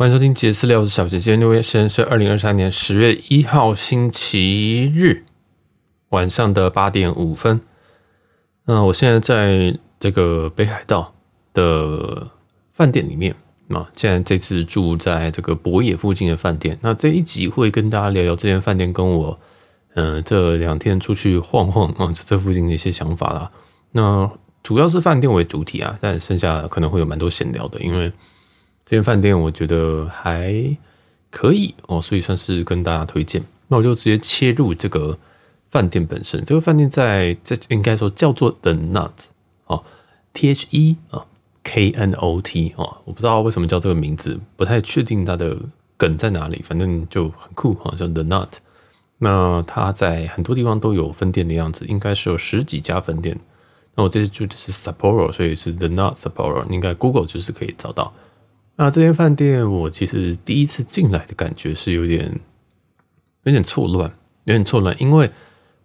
[0.00, 1.18] 欢迎收听杰斯聊，我是小杰。
[1.18, 5.26] 今天六月十日是二零二三年十月一号星期日
[6.08, 7.60] 晚上的八点五分。
[8.64, 11.12] 那我现在在这个北海道
[11.52, 12.28] 的
[12.72, 13.36] 饭店里面
[13.68, 16.78] 啊，现在这次住在这个博野附近的饭店。
[16.80, 19.38] 那这一集会跟大家聊聊这间饭店跟我
[19.96, 23.50] 嗯、这两天出去晃晃啊这附近的一些想法啦。
[23.92, 24.30] 那
[24.62, 28.10] 主要是饭店为主体啊，但剩下可能会有蛮多闲聊的，因为。
[28.90, 30.76] 这间饭店我觉得还
[31.30, 33.40] 可以哦，所以算是跟大家推荐。
[33.68, 35.16] 那我就直接切入这个
[35.68, 36.44] 饭店本身。
[36.44, 39.12] 这个饭店在这应该说叫做 The Knot
[39.66, 39.84] 哦
[40.32, 41.24] ，T H E 啊
[41.62, 45.56] K N O T 哦，我不知道为什么叫这个名字，不太确定它的
[45.96, 46.60] 梗在哪里。
[46.66, 48.54] 反正就很酷哈，叫 The Knot。
[49.18, 53.38] 那它在很多地方都有分店的样子，应该是有十几家分店。
[53.94, 58.12] 那我这次住的是 Sapporo，所以是 The Knot Sapporo，应该 Google 就是可以找到。
[58.82, 62.40] 那这间饭店，我其实第一次进来的感觉是有点
[63.42, 64.10] 有点错乱，
[64.44, 65.30] 有点错乱，因为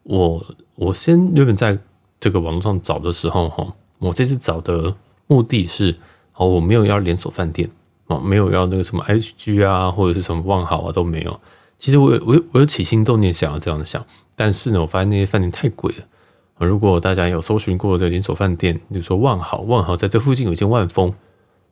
[0.03, 1.77] 我我先原本在
[2.21, 4.95] 这个网络上找的时候，哈，我这次找的
[5.27, 5.93] 目的是，
[6.35, 7.69] 哦，我没有要连锁饭店，
[8.07, 11.37] 哦，没有要那个什么 HG 啊，或者是什么万豪啊都没有。
[11.77, 14.05] 其实我有我有我有起心动念想要这样想，
[14.37, 16.65] 但是呢，我发现那些饭店太贵了。
[16.65, 21.13] 如果大家有搜寻过这个连锁饭店，比如说万豪，万豪在这附近有一间万丰。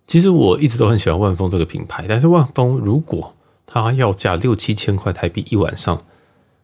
[0.06, 3.34] 其实我一直都很喜欢万丰这个品牌，但是万丰如果
[3.66, 6.04] 它要价六七千块台币一晚上，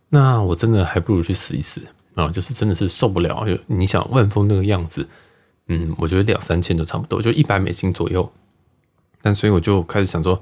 [0.10, 1.82] 那我真的还不如去死一死
[2.16, 2.28] 啊！
[2.30, 3.48] 就是真的是受不了。
[3.68, 5.08] 你想万丰那个样子，
[5.68, 8.30] 嗯，我觉得两三千都差不多，就一百美金左右。
[9.22, 10.40] 但所以我就开始想说，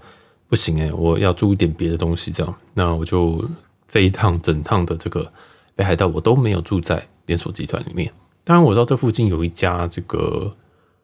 [0.49, 2.55] 不行哎，我要住一点别的东西，这样。
[2.73, 3.47] 那我就
[3.87, 5.31] 这一趟整趟的这个
[5.75, 8.11] 北海道，我都没有住在连锁集团里面。
[8.43, 10.53] 当然我知道这附近有一家这个。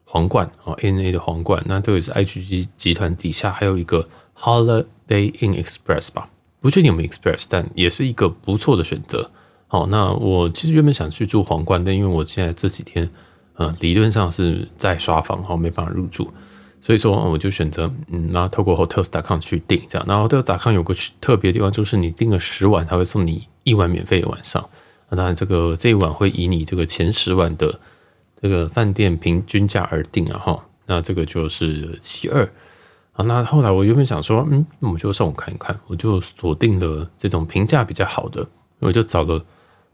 [0.06, 6.30] 皇冠啊，ANA 的皇冠，那这个是 IHG 集团底下还有一个 Holiday Inn Express 吧，
[6.62, 9.32] 不确定有没有 Express，但也是一个不错的选择。
[9.68, 13.10] 好，那我其实原本想去住皇冠，但因为我现在这几天
[13.56, 16.32] 呃理论上是在刷房，好没办法入住，
[16.80, 20.06] 所以说我就选择嗯，那透过 Hotels.com 去订这样。
[20.08, 24.70] 然后 Hotels.com 有个特别的地方，就是你订了十晚，他会送你一晚免费的晚上。
[25.10, 27.80] 那当然这个这一晚会以你这个前十晚的。
[28.44, 32.44] 这个饭店平均价而定啊，哈，那这个就是其二
[33.14, 33.24] 啊。
[33.24, 38.46] 那后来我原本想说，嗯，那我就上网看一看，我就锁定了这种评价比较好的，
[38.80, 39.42] 我就找了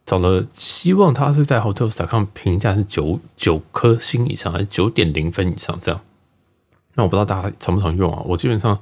[0.04, 6.02] 找了，希望它是在 Hotels.com 评价是九九颗星以上，还是九点零分以上这样。
[6.96, 8.20] 那我不知道大家常不常用啊？
[8.26, 8.76] 我基本上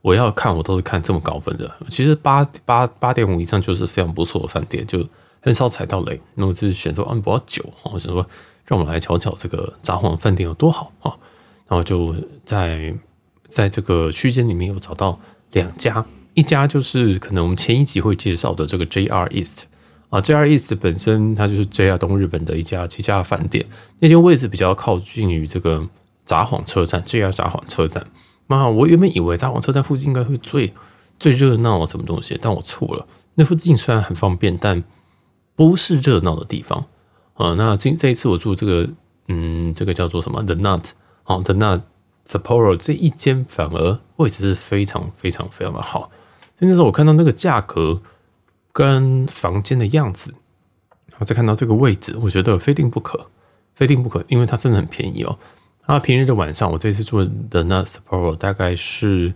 [0.00, 1.68] 我要看，我都是看这么高分的。
[1.88, 5.04] 其实八八八点五以上就是非常不错的饭店，就
[5.40, 6.20] 很少踩到雷。
[6.36, 8.24] 那我就是选择嗯，不要九，我想说。
[8.68, 11.16] 让我们来瞧瞧这个札幌饭店有多好啊！
[11.66, 12.14] 然后就
[12.44, 12.94] 在
[13.48, 15.18] 在这个区间里面有找到
[15.52, 19.64] 两家，一家就是可能我们前一集会介绍的这个 JR East
[20.10, 23.66] 啊，JR East 本身它就是 JR 东日本的一家旗下饭店，
[24.00, 25.88] 那间位置比较靠近于这个
[26.26, 28.06] 札幌车站，JR 札幌车站。
[28.48, 30.72] 那我原本以为札幌车站附近应该会最
[31.18, 33.06] 最热闹什么东西，但我错了。
[33.34, 34.84] 那附近虽然很方便，但
[35.56, 36.84] 不是热闹的地方。
[37.38, 38.90] 啊，那这这一次我住这个，
[39.28, 40.90] 嗯，这个叫做什么？The Nut，
[41.24, 41.82] 哦，The Nut
[42.26, 46.10] Sapporo 这一间反而位置是非常非常非常的好。
[46.58, 48.02] 甚至是我看到那个价格
[48.72, 50.34] 跟房间的样子，
[51.06, 53.26] 然后再看到这个位置，我觉得非订不可，
[53.76, 55.38] 非订不可，因为它真的很便宜哦。
[55.86, 59.32] 它平日的晚上，我这次住的 The Nut Sapporo 大概是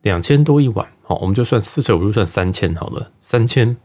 [0.00, 3.76] 两千多一晚，好，我们就算四舍五入算三千好了，三千。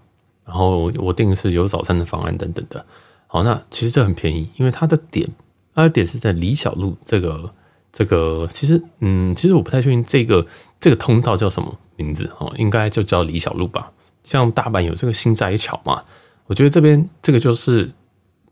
[0.45, 2.85] 然后我订的是有早餐的方案等等的。
[3.33, 5.25] 好，那其实这很便宜，因为它的点，
[5.73, 7.49] 它的点是在李小璐这个
[7.89, 10.45] 这个，其实嗯，其实我不太确定这个
[10.81, 13.89] 这个通道叫什么名字哦，应该就叫李小璐吧。
[14.21, 16.03] 像大阪有这个心斋桥嘛，
[16.47, 17.89] 我觉得这边这个就是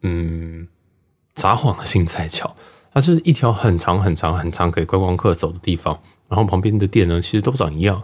[0.03, 0.65] 嗯，
[1.35, 2.55] 札幌的心斋桥，
[2.93, 8.01] 它是一条很长很长很长给观光客走的地方，然后旁边的店呢，其实都长一样，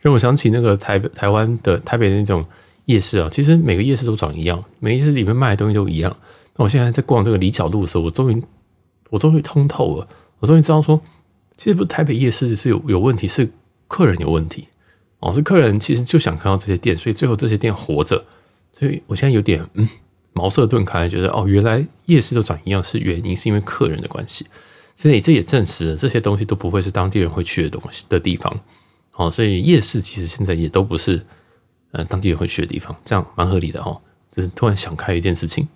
[0.00, 2.44] 让我想起那个台台湾的台北那种。
[2.86, 6.16] 夜市啊，其实每个夜市都长一样，每个夜市里面卖的东西都一样。
[6.56, 8.42] 那我现在在逛这个里角路的时候，我终于，
[9.10, 10.08] 我终于通透了，
[10.40, 11.00] 我终于知道说，
[11.56, 13.50] 其实不是台北夜市是有有问题，是
[13.86, 14.66] 客人有问题
[15.20, 18.24] 哦，是客人其实就想看到这些店，所以最后这些店活着。
[18.72, 19.88] 所以我现在有点嗯
[20.32, 24.46] 茅塞顿开，觉得哦，原来夜市都长一样是原因，是因为客人的关系。
[24.96, 28.60] 所以这也证实了这些东西都不会是当地人会去的东西的地方。
[29.14, 31.24] 哦，所以夜市其实现在也都不是。
[31.92, 34.00] 呃，当地人会去的地方，这样蛮合理的哦。
[34.30, 35.68] 只是突然想开一件事情。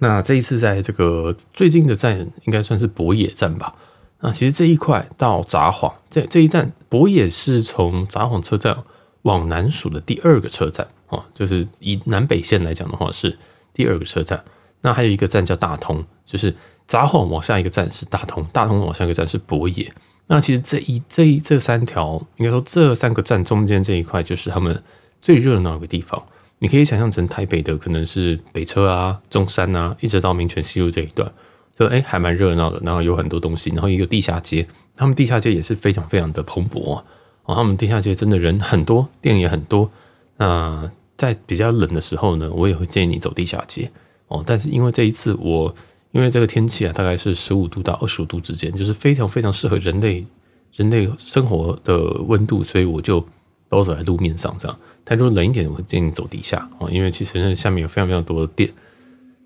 [0.00, 3.74] 那这一次在这个最近的站，应该算是博野站吧。
[4.20, 8.76] 那其实这一块到札幌，这这一站博野是从札幌车站
[9.22, 13.38] 往南数的第二个车站哦，就是以南北线来讲的话是
[13.72, 14.44] 第二个车站。
[14.82, 16.54] 那还有一个站叫大通，就是
[16.86, 19.92] 札幌往下一个站是大通，大通往下一个站是博野。
[20.26, 24.82] 那其实这一这一这三条，应该说这三个站中间这一块，就是他们
[25.20, 26.22] 最热闹的地方。
[26.60, 31.30] 你可以想象成台北的可能是北车啊、中山啊，一直到民权西路这一段，
[31.78, 32.80] 就哎还蛮热闹的。
[32.84, 34.66] 然后有很多东西，然后一个地下街，
[34.96, 37.04] 他们地下街也是非常非常的蓬勃啊。
[37.46, 39.88] 他们地下街真的人很多，店也很多。
[40.36, 43.88] 那在比较冷的时候呢，我也会建议你走地下街
[44.26, 44.42] 哦。
[44.44, 45.72] 但是因为这一次我
[46.10, 50.26] 因为这个天气啊，大概是十五度到二十五度之间，就是非常非常适合人类
[50.74, 53.24] 人类生活的温度，所以我就
[53.68, 54.76] 都走在路面上这样。
[55.08, 58.70] 太多冷一点，我建议你走地下哦，因为其实那下面有非常非常多的店。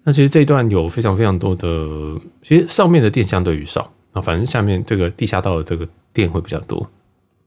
[0.03, 6.91] 那其实这一段有非常非常多的，其实上面的店相对于少啊，反正下面这个地下道的这个店会比较多。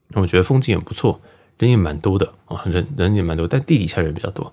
[0.08, 1.20] 那我觉得风景也不错，
[1.58, 4.50] 人也蛮多的啊，人人也蛮多，但地底下人比较多。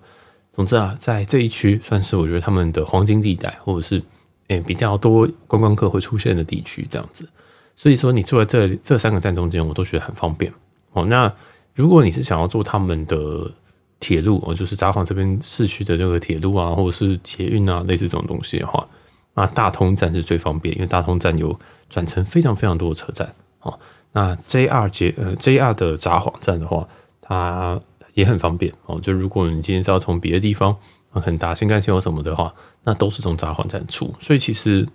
[0.51, 4.04] 总之啊，在这一区算是我觉得他们的黄金地带，或者是
[4.50, 7.30] 诶比较多观光客会出现的地区这样子。
[7.77, 10.51] 所以说你住在这这三个站中间，我都觉得很方便
[10.92, 11.06] 哦。
[11.06, 11.33] 那
[11.74, 13.52] 如果你是想要坐他们的
[14.00, 18.88] 铁路哦，就是札幌这边市区的这个铁路啊，或者是捷运啊，类似这种东西的话，
[19.34, 21.58] 那大通站是最方便，因为大通站有
[21.90, 23.80] 转乘非常非常多的车站哦。
[24.12, 26.88] 那 JR 捷呃 JR 的札幌站的话，
[27.22, 27.80] 它
[28.14, 29.00] 也很方便哦。
[29.02, 30.75] 就如果你今天是要从别的地方，
[31.10, 32.54] 很大新干线或什么的话，
[32.84, 34.14] 那都是从札幌站出。
[34.20, 34.88] 所以其实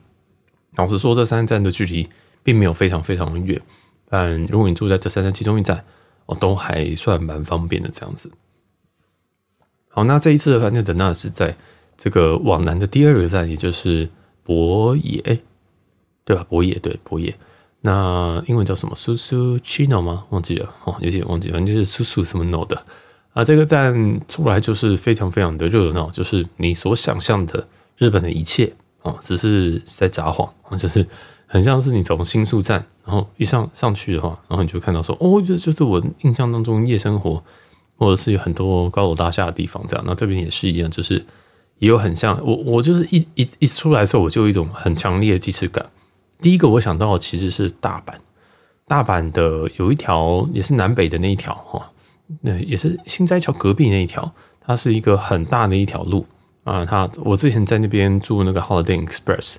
[0.77, 2.09] 老实说，这三站的距离
[2.45, 3.61] 并没有非常非常的远。
[4.09, 5.85] 但如果你住在这三站其中一站，
[6.29, 8.31] 哦，都还算蛮方便的这样子。
[9.89, 11.57] 好，那这一次的饭店的那是在
[11.97, 14.07] 这个往南的第二个站，也就是
[14.45, 15.23] 博野，
[16.27, 16.45] 对吧？
[16.45, 17.35] 博野对博野。
[17.81, 20.27] 那英文叫什么？Susuchino 吗？
[20.29, 22.85] 忘记了哦，有点忘记，反正就是 Susu 什么 no 的
[23.33, 23.43] 啊。
[23.43, 27.67] 这个站出来就是非常非常的热闹，就是你所想象的
[27.97, 28.71] 日本的一切
[29.01, 31.07] 哦，只是在札幌，就是。
[31.51, 37.43] 很像是你从新宿站，然后一上上去的话，然后你就看到说，哦，这就是我印象当中夜生活，
[37.97, 40.05] 或者是有很多高楼大厦的地方这样。
[40.07, 41.25] 那这边也是一样，就是
[41.79, 45.87] 也有很像我，我就是一一一出来的时候，我就有一种很强烈的既视感。
[46.39, 48.13] 第一个我想到其实是大阪，
[48.87, 51.91] 大阪的有一条也是南北的那一条哈，
[52.43, 54.31] 那也是新斋桥隔壁那一条，
[54.61, 56.27] 它是一个很大的一条路
[56.65, 56.85] 啊。
[56.85, 59.57] 它我之前在那边住那个 Holiday Express。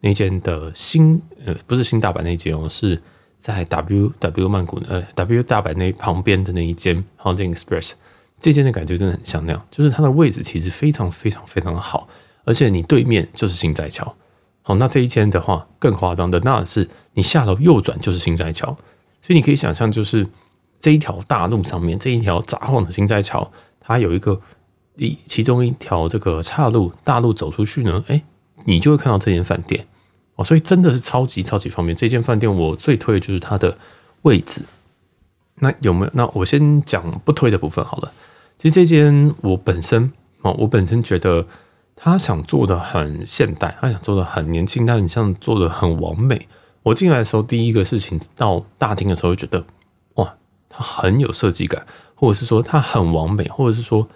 [0.00, 3.00] 那间的新呃不是新大阪那间哦，是
[3.38, 7.92] 在 W W 曼谷呃 W 大阪那旁边的那一间 holding Express，
[8.40, 12.08] 这间的感觉真的很像那样，就是它的位置其实非常非常非常的好，
[12.44, 14.14] 而且你对面就是新斋桥。
[14.62, 18.66] 好，那这一间的话更夸张的，那是你下楼右转就是新斋桥，
[19.22, 20.26] 所以你可以想象，就是
[20.78, 23.50] 这一条大路上面这一条札幌的新斋桥，
[23.80, 24.40] 它有一个
[24.96, 28.22] 一其中一条这个岔路大路走出去呢，哎，
[28.66, 29.86] 你就会看到这间饭店。
[30.44, 31.96] 所以真的是超级超级方便。
[31.96, 33.76] 这间饭店我最推的就是它的
[34.22, 34.62] 位置。
[35.56, 36.10] 那有没有？
[36.14, 38.12] 那我先讲不推的部分好了。
[38.58, 41.46] 其实这间我本身哦，我本身觉得
[41.94, 46.48] 他想做的很现代，他想做的很年轻，但很像做的很完美。
[46.82, 49.64] 我进来的时候，第一个事情到大厅的时候，就觉得
[50.14, 50.34] 哇，
[50.70, 54.08] 它很有设计感，或者是说它很完美，或者是说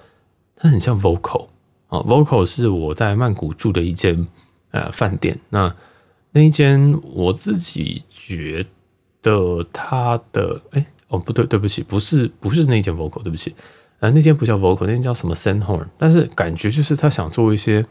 [0.57, 1.49] 它很像 Vocal
[1.89, 1.99] 啊。
[2.01, 4.27] Vocal 是我在曼谷住的一间
[4.71, 5.39] 呃饭店。
[5.51, 5.75] 那
[6.35, 8.67] 那一间我自己觉
[9.23, 13.55] 得它的哎、哦不对，对不起，不是不是那间 Voco，对不起，
[14.01, 17.87] 呃那间不叫 Voco，那间叫什么 Sandhorn，但是感觉就是他想做一些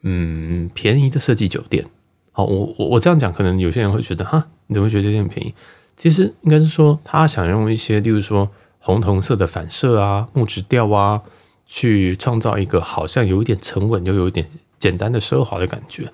[0.00, 1.84] 嗯便宜的设计酒店。
[2.32, 5.54] 好，我我我这样讲，可能有些人会觉得哈，你怎么觉得这间便宜？
[5.94, 11.20] 其实应该是说他想用一些，例如说红铜色的反射啊、木质调啊，
[11.66, 14.48] 去创造一个好像有一点沉稳又有一点
[14.78, 16.10] 简单的奢华的感觉。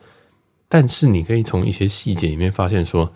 [0.74, 3.08] 但是你可以从一些细节里面发现，说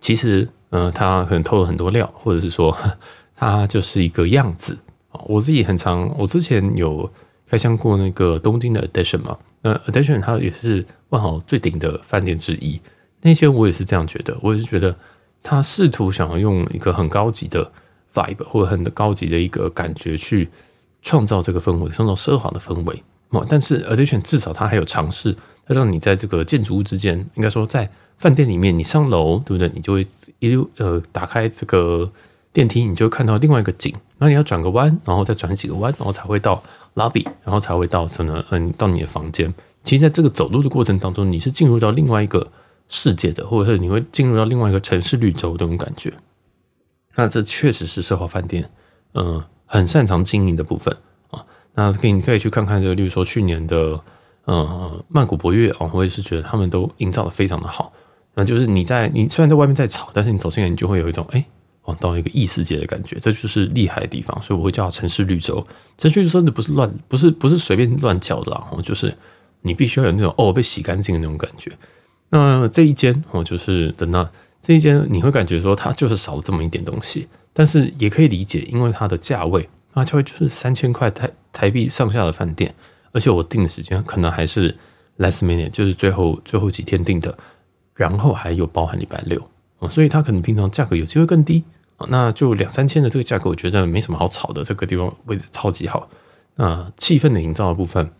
[0.00, 2.74] 其实，呃，它可能透了很多料，或者是说，
[3.36, 4.78] 它就是一个样子。
[5.26, 7.12] 我自己很常，我之前有
[7.46, 12.80] 开箱过那个东京的 Edition 嘛，那 Edition 它也是万豪最顶的饭店之一。
[13.20, 14.96] 那些我也是这样觉得，我也是觉得
[15.42, 17.70] 他试图想要用一个很高级的
[18.14, 20.48] vibe 或者很高级的一个感觉去
[21.02, 23.02] 创造这个氛围，创造奢华的氛围。
[23.50, 25.36] 但是 Edition 至少它还有尝试。
[25.66, 29.70] 它让你在这个建筑物之间，应该说在饭店里面，你上楼对不对？
[29.74, 30.06] 你就会
[30.38, 32.10] 一路呃打开这个
[32.52, 33.92] 电梯，你就会看到另外一个景。
[34.18, 36.62] 然后你要转个弯，然后再转几个弯，然后才会到
[36.94, 39.52] lobby，然后才会到什么嗯到你的房间。
[39.82, 42.46] 其实在这个走路的过程当中，你是进入到另外一个
[42.88, 46.12] 世界的，或者是你会进入到另外一个城市绿洲这种感觉。
[47.16, 48.70] 那这确实是奢华饭店，
[49.14, 50.96] 嗯、很擅长经营的部分
[51.30, 51.44] 啊。
[51.74, 54.00] 那可以你可以去看看这个，例如说去年的
[54.44, 57.92] 呃曼谷博悦啊，我也是觉得他们都营造的非常的好。
[58.34, 61.44] 那就是你在你虽然在外面在吵，但是你走进来，你就会有一种哎，
[61.82, 64.40] 哦，到一个异世界的感觉，这就是厉害的地方。
[64.42, 65.64] 所以我会叫城市绿洲。
[65.98, 69.14] 城市绿洲真的不是乱，不是不是随便乱叫的啊，就是
[69.60, 71.70] 你必须要有那种哦被洗干净的那种感觉。
[72.30, 74.26] 那这一间哦，就是的那
[74.62, 82.74] 这一间，你会感觉说它就是少了这么一点东西，但是也可以理解，因为它的价位，它价位就是三千块台台币上下的饭店，
[83.12, 84.76] 而且我订的时间可能还是
[85.18, 87.36] last minute，就是最后最后几天订的。
[87.94, 89.38] 然后还有包含礼拜六
[89.78, 91.62] 啊，所以它可能平常价格有机会更低
[91.98, 94.64] 啊，那就两三千的这个价格，我觉得没什么好吵的。
[94.64, 96.08] 这个地方位置超级好，
[96.54, 98.10] 那气氛的营造的部分，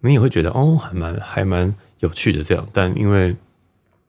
[0.00, 2.66] 你也会觉得哦，还蛮还蛮有趣的这样。
[2.72, 3.36] 但因为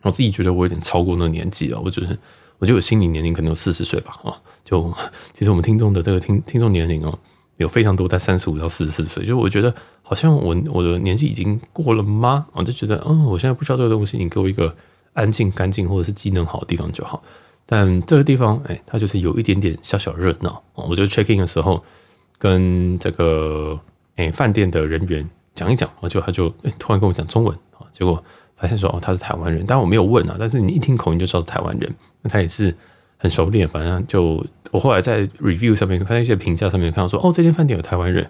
[0.03, 2.17] 我自己觉得我有点超过那个年纪了，我觉得
[2.57, 4.33] 我觉得我心理年龄可能有四十岁吧啊。
[4.63, 4.91] 就
[5.33, 7.19] 其实我们听众的这个听听众年龄哦，
[7.59, 12.47] 有非常多在三十五到四十四岁，就我觉得好像我我的年纪已经过了吗？
[12.51, 14.75] 我就觉得嗯，我现在不需要这个东西，你给我一个。
[15.13, 17.21] 安静、干净，或者是机能好的地方就好。
[17.65, 20.61] 但这个地方，哎，它就是有一点点小小热闹。
[20.75, 21.83] 我就 check in 的时候，
[22.37, 23.77] 跟这个
[24.15, 28.23] 哎饭店的人员讲一讲，我就他就哎突然跟我讲中文啊，结果
[28.55, 31.93] 发现说哦他是台湾人，但我没有问啊，但是你一听口音就知道是台湾人。
[32.21, 32.73] 那他也是
[33.19, 38.27] 很熟练，反正就我后来在 review 上面看一些评价上面看到说，哦这间饭店有台湾人，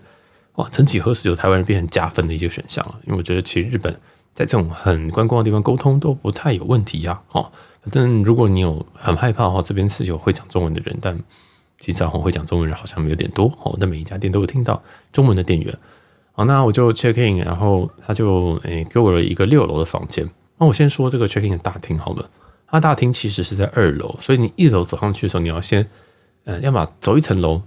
[0.56, 3.00] 哇，曾几何时有台湾人变成加分的一些选项了。
[3.06, 3.98] 因为我觉得其实日本。
[4.32, 11.20] 在这种很观光的地方沟通都不太有问题呀，哦，反正如果你有很害怕的话，这边是有会讲中文的人，但
[11.80, 13.76] 其实会讲中文人好像有点多哦。
[13.78, 14.82] 但每一家店都有听到
[15.12, 15.78] 中文的店员，
[16.32, 20.30] 好，那我就 check in，然后他就诶给我了一个六楼的房间。
[20.58, 22.30] 那我先说这个 check in 的大厅好了，
[22.72, 25.88] 它大厅其实是在二楼，所以你一楼走上去的时候，你要先
[26.44, 27.62] 呃要么走一层楼，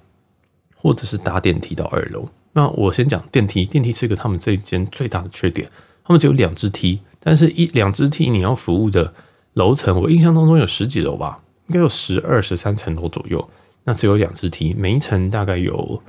[0.76, 2.28] 或者是搭电梯到二楼。
[2.52, 5.68] 那我先讲电梯，电梯是一个他们这一间最大的缺点。
[6.04, 9.14] 他们只有两只梯，但是一两只梯你要服务的
[9.54, 13.48] 楼层，我印象当中有十几楼吧，应该有十二十三层楼左右。
[13.84, 16.02] 那只有两只梯，每一层大概有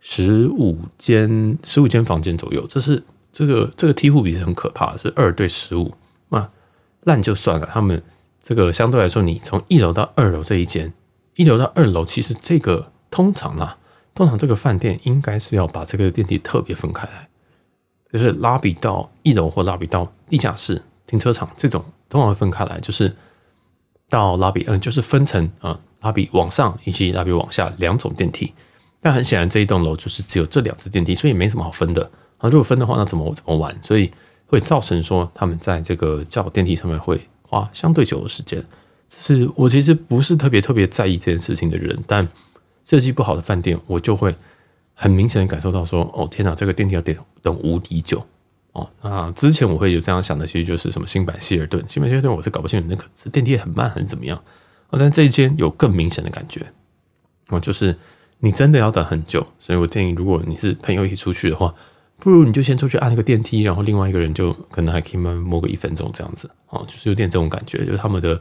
[0.00, 2.66] 十五间十五间房间左右。
[2.68, 5.92] 这是这个这个梯户比是很可怕的，是二对十五。
[6.28, 6.48] 那
[7.02, 8.02] 烂就算了，他们
[8.42, 10.92] 这个相对来说，你从一楼到二楼这一间，
[11.36, 13.78] 一楼到二楼，其实这个通常啊，
[14.14, 17.28] 通常这个饭店应该是要把这个电梯特别分开来。
[18.12, 22.78] 就是拉比到一楼或拉比到地下室停车场这种，通常会分开来。
[22.80, 23.16] 就是
[24.10, 28.52] 到拉比，嗯，就是分成啊，拉比往上以及拉比往下两种电梯。
[29.00, 32.02] 但很显然，这一栋楼就是只有这两只电梯，所以没什么好分的
[32.36, 32.50] 啊。
[32.50, 33.74] 如果分的话，那怎么怎么玩？
[33.82, 34.10] 所以
[34.46, 37.18] 会造成说他们在这个叫电梯上面会
[37.52, 38.64] 花相对久的时间。
[39.08, 42.26] 是我其实不是特别特别在意这件事情的人，但
[42.82, 44.34] 设计不好的饭店，我就会。
[44.94, 48.24] 很明显的感受到说，哦天哪，这个电梯要等等无敌久
[48.72, 48.88] 哦。
[49.00, 54.36] 那之前我会有这样想的，其实就是什么新版希尔顿，新版希尔顿我是搞不清楚那个是电梯很慢还是怎么样。
[54.90, 56.64] 哦，但这一间有更明显的感觉
[57.48, 57.96] 哦，就是
[58.40, 59.44] 你真的要等很久。
[59.58, 61.74] 所以我建议，如果你是朋友一起出去的话，
[62.22, 68.40] 不如你就先出去按那个电梯，然后另外一个人就可能还可以慢慢摸个一分钟这样子哦，就是有点这种感觉，就是他们的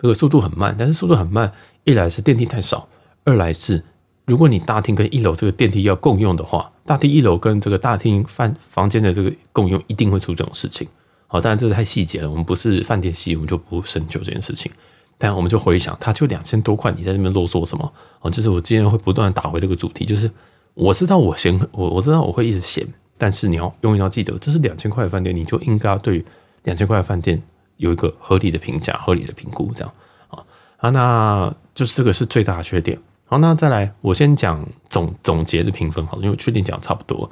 [0.00, 2.88] 这个速度很慢，但是速度很慢，一来是电梯太少，
[3.24, 3.82] 二来是。
[4.24, 10.86] 如果你大厅跟一楼这个电梯要共用的话，大厅一楼跟这个大厅饭房间的这个共用一定会出这种事情。
[11.26, 14.70] 好，当然这是太细节了，我们不是饭店系，我们就不深究这件事情。
[15.18, 17.92] 但我们就回想，它就两千多块，你在这边啰嗦什么？
[18.20, 20.30] 哦，就是我今天会不断打回这个主题，就是
[20.74, 22.86] 我知道我嫌我我知道我会一直嫌，
[23.18, 26.24] 但是你要永远要记得，这是两千块的饭店，你就应该要对
[26.62, 27.42] 两千块的饭店
[27.76, 29.92] 有一个合理的评价、合理的评估，这样
[30.28, 30.42] 啊
[30.76, 32.98] 啊，那就是这个是最大的缺点。
[33.26, 37.30] 好，那再来，我先讲总总结的评分，好，因为我确定讲差不多。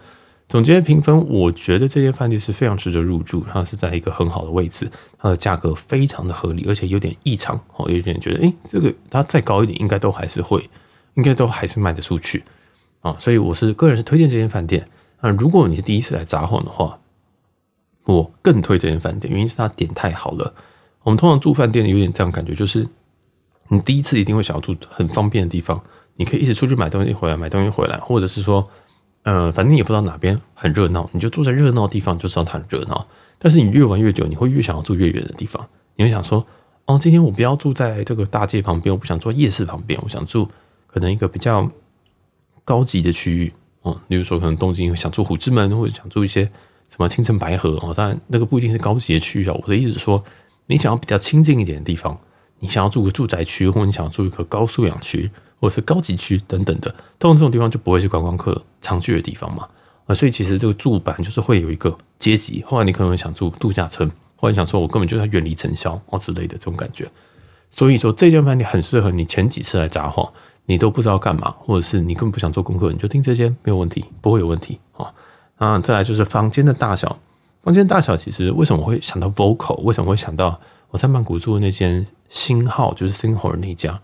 [0.49, 4.89] 总结的评分，我觉得这间饭店是非常值得入住，它是在一个很好的位置，
[5.19, 10.69] 它的价格非常的合理，而且有点异常，哦，有点觉得，诶，这个它再高一点，应该都还是会，
[11.15, 12.45] 应该都还是卖得出去
[13.01, 13.17] 啊。
[13.19, 14.87] 所以我是个人是推荐这间饭店。
[15.27, 17.01] 那如果你是第一次来札幌的话，
[18.05, 20.55] 我更推这间饭店，原因是它点太好了。
[21.03, 22.89] 我们通常住饭店有点这样感觉，就是。
[23.69, 25.83] 你第一次一定会想要住很方便的地方，
[26.15, 28.65] 你可以一直出去买东西回来，买东西回来，或者是说，
[29.25, 33.05] 呃，反正你也不知道哪边很热闹，你就住在热闹的地方，就知道它很热闹。
[33.41, 35.69] 但是你越玩越久，你会越想要住越远的地方。
[35.97, 36.47] 你会想说，
[36.85, 40.49] 哦，今天我不要住在这个大街旁边，我不想住夜市旁边，我想住
[40.87, 41.69] 可能一个比较
[42.65, 43.53] 高级的区域，
[43.91, 46.45] 哦，例如说可能东京想住虎之门，或者想住一些
[46.89, 49.55] 什么青城白河哦，当然那个不一定是高级的区域啊。
[49.63, 50.23] 我的意思是说。
[50.69, 52.19] 你想要比较清静一点的地方，
[52.59, 59.69] 你想要住个住宅区，或者你想要住一个高素养区，或者是高级区等等的，通常这种地方就不会是观光客常去的地方嘛。
[60.07, 62.65] 啊，所以其实这个住板就是会有一个阶级。
[62.67, 67.09] 后来你可能会想住度假村，或者想说我根本就要远离尘嚣哦之类的这种感觉。
[67.71, 70.29] 所以说这间饭店很适合你前几次来札幌，
[70.67, 75.13] 你都不知道干嘛，或者是你根本不想做功课，你就听这些没有问题，不会有问题啊。
[75.57, 77.19] 啊，再来就是房间的大小，
[77.63, 79.81] 房间大小其实为什么会想到 vocal？
[79.83, 84.01] 为什么会想到我在曼谷住的那间星号，就是 Singhole 那家，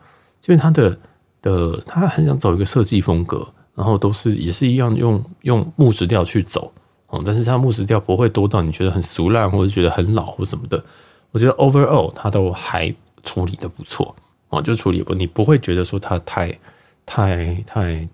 [0.47, 0.99] 因为它的
[1.43, 3.47] 的他很想走一个设计风格。
[3.75, 6.71] 然后都是也是一样用用木质调去走
[7.07, 10.85] 哦，但是它木质调不会多到你觉得很俗烂或者觉得很老或什么的。
[11.31, 14.15] 我觉得 overall 它都还处理的不错
[14.53, 16.53] 哦，就处理不你不会觉得说它太
[17.07, 18.07] 太太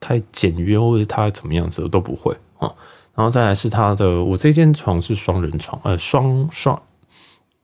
[0.00, 2.72] 太简约或者它怎么样子都不会啊。
[3.14, 6.80] 然后再来是它的，我这间床是双人床，呃，双双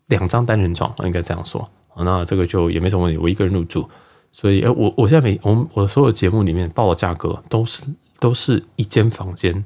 [0.09, 1.63] 两张单人床应该这样说
[1.95, 2.05] 啊。
[2.05, 3.89] 那这个就也没什么问题，我一个人入住。
[4.33, 7.83] 所以，哎，我我现在每我我所有节目里面报的价格都是
[8.19, 9.65] 都是一间房间，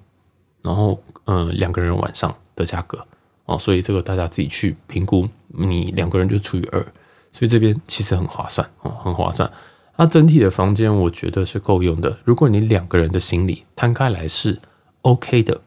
[0.62, 3.02] 然后呃两个人晚上的价格
[3.46, 6.86] 哦，所以这个大家自己去评估，你两个人就除以二，
[7.32, 9.50] 所以这边其实很划算哦，很划算。
[9.96, 14.58] 那整体的房间我觉得是够用的，如果你两个人的行李摊开来是
[15.02, 15.60] OK 的，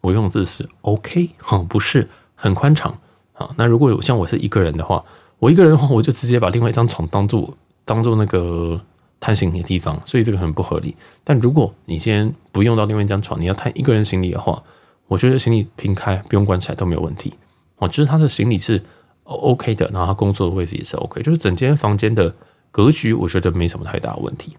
[0.00, 2.98] 我用字是 OK 哈，不是很宽敞
[3.34, 3.50] 啊。
[3.56, 5.04] 那如果有像我是一个人的话，
[5.38, 7.56] 我一个人的话，我就直接把另外一张床当做。
[7.88, 8.80] 当做那个
[9.20, 10.96] 摊行李的地方，所以这个很不合理。
[11.22, 14.60] 但如果你先不用到另外一张床，你要摊一个人行李的话，
[15.06, 17.32] 我觉得行李平开不用关起来都没有问题。
[17.76, 18.82] 哦，就是他的行李是
[19.26, 22.34] OK 的，然后他工作的位置也是 OK，就是整间房间的
[22.70, 24.56] 格局，我觉得没什么太大的问题。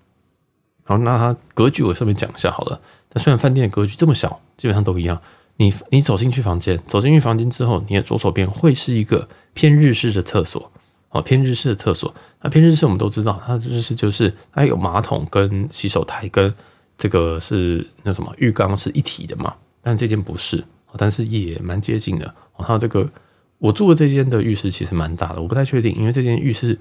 [0.83, 2.79] 好，那它格局我顺便讲一下好了。
[3.09, 5.19] 但虽然饭店的格局这么小，基本上都一样。
[5.57, 10.71] 你你走进去房间，走进去房间之后，你的左手边会是一个偏日式的厕所。
[11.09, 16.53] 哦，偏日式的厕所，那偏日式我们都知道，它日式就是它有马桶跟洗手台跟
[16.97, 20.61] 这个是那什么浴缸是一体的嘛，但这间不是，
[20.97, 22.27] 但是也蛮接近的。
[22.57, 23.09] 哦，它这个
[23.59, 26.77] 我住的这间的浴室其实蛮大的，我不太确定，因为这间浴室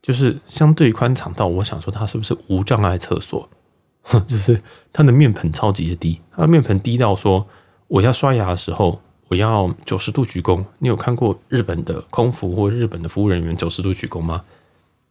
[0.00, 3.48] 就是相对宽敞到我想说它是不是无障碍厕所，
[4.26, 4.60] 就是
[4.92, 7.46] 它的面盆超级的低，它的面盆低到说
[7.88, 9.00] 我要刷牙的时候。
[9.28, 10.62] 我要九十度鞠躬。
[10.78, 14.44] 你有看过日本的空服或日本的服务人员九十度鞠躬吗？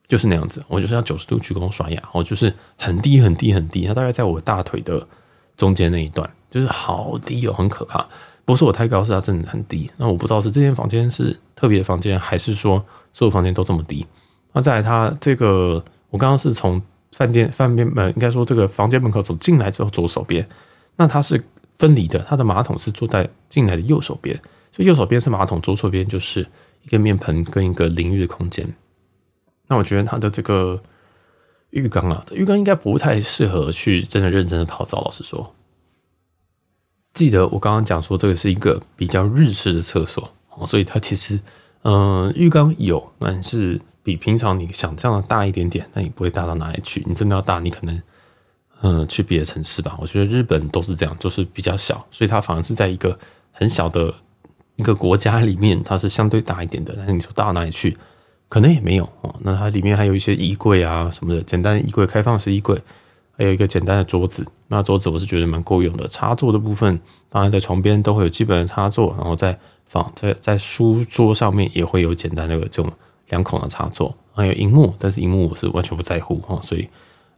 [0.08, 5.08] 就是那样子，我就是要九十度鞠躬刷牙，我就是很低很低很低，它大概在我大腿的
[5.58, 8.08] 中间那一段，就是好低哦，很可怕。
[8.52, 9.90] 不是我太高，是它真的很低。
[9.98, 12.84] 那我不知道是这间房间是特别的房间，还是说
[13.14, 14.06] 所有房间都这么低？
[14.54, 16.82] 那再来，它这个我刚刚是从
[17.14, 20.48] 饭店饭店门，应该说这个房间门口走进来之后，左手边，
[20.98, 21.44] 那它是。
[21.78, 24.36] 分离的，它的马桶是坐在进来的右手边，
[24.72, 26.46] 所以右手边是马桶，左手边就是
[26.84, 28.72] 一个面盆跟一个淋浴的空间。
[29.66, 30.80] 那我觉得它的这个
[31.72, 35.02] 浴缸啊，这浴缸应该不太适合去真的认真的泡澡。
[35.02, 35.56] 老实说，
[37.14, 40.30] 记得我刚刚讲说这个是一个比较日式的厕所，
[40.66, 41.40] 所以它其实
[41.84, 47.04] 嗯、呃，浴缸有，但是比平常你想象的大一点点，那也不会大到哪里去。
[47.08, 48.02] 你真的要大，你可能。
[48.84, 49.96] 嗯，去别的城市吧。
[50.02, 53.16] 我觉得日本都是这样，就是比较小，所以它反而是在一个
[53.52, 54.12] 很小的
[54.76, 56.92] 一个国家里面，它是相对大一点的。
[56.98, 57.96] 但是你说大到哪里去，
[58.50, 59.36] 可能也没有哦。
[59.42, 62.76] 那它里面还有一些衣柜啊什么的，简单衣柜，开放式衣柜，
[63.42, 64.46] 还有一个简单的桌子。
[64.68, 66.08] 那桌子我是觉得蛮够用的。
[66.08, 72.92] 插座的部分，当然在床边都会有基本的插座，然后在放在在书桌上面也会有简单的这种
[73.30, 76.88] 两孔的插座，还有荧幕，但是荧幕我是完全不在乎哈，所以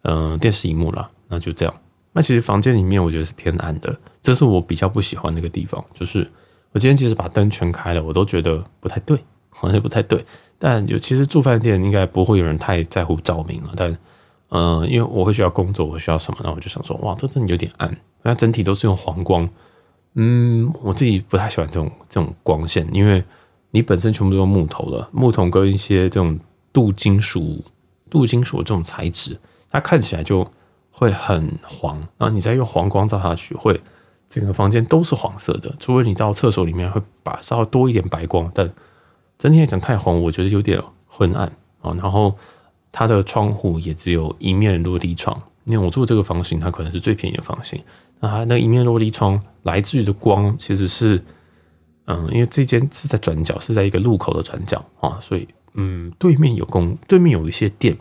[0.02, 1.10] 嗯，电视荧幕啦。
[1.30, 1.74] 那就这样。
[2.12, 5.84] 那其实房间里面我觉得是偏暗的，这是我比较不喜欢那个地方。
[5.94, 6.30] 就是
[6.74, 9.18] 我今天其实把灯全开了，我都觉得不太对，
[9.50, 10.24] 好像不太对。
[10.60, 13.72] 但就其实住饭店应该不会有人太在乎照明了。
[13.76, 13.98] 但、
[14.54, 17.98] 嗯，因为我会需要工作，我需要什么，然后我就想说，哇，这真的有点暗。
[18.22, 19.50] 那整体都是用黄光，
[20.14, 23.24] 嗯，我自己不太喜欢这种这种光线，因为
[23.72, 26.40] 你本身全部都用木头了，木头跟一些这种
[26.72, 27.64] 镀金属、
[28.10, 29.38] 镀金属这种材质，
[29.70, 30.48] 它看起来就。
[30.96, 33.82] 会很黄，然后你再用黄光照下去，会
[34.30, 35.76] 整个房间都是黄色的。
[35.80, 38.72] 除非你到厕所里面会把稍微多一点白光，但
[39.40, 41.96] 整体来讲太黄，我觉得有点昏暗啊。
[41.96, 42.36] 然后
[42.94, 47.78] 它的窗户也只有一面落地窗，因为我住这个房型，它可能是最便宜的房型。
[48.22, 51.22] 那它那一面落地窗来自于的光其实是，
[52.06, 57.98] 嗯，因为这间是在转角，是在一个路口的转角啊，所以嗯，对面有公，对面有一些店，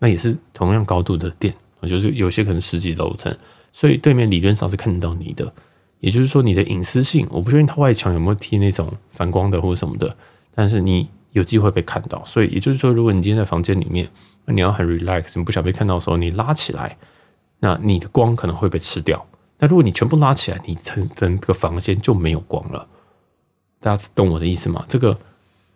[0.00, 1.54] 那也是同样高度的店。
[1.86, 3.30] 就是有些可能十几楼层，
[3.70, 5.52] 所以对面理论上是看得到你的，
[6.00, 10.16] 也就是说你的隐私性，我不确定它外墙有没有贴那种反光的或者什么的，
[10.54, 12.24] 但是你有机会被看到。
[12.24, 14.10] 所以也就是说，如果你今天在房间里面，
[14.46, 16.96] 你要很 relax，你不想被看到的时候，你拉起来，
[17.60, 19.24] 那你的光可能会被吃掉。
[19.58, 22.88] 那如果你全部拉起来，你整整个房间就没有光了。
[23.80, 24.84] 大家懂我的意思吗？
[24.88, 25.16] 这个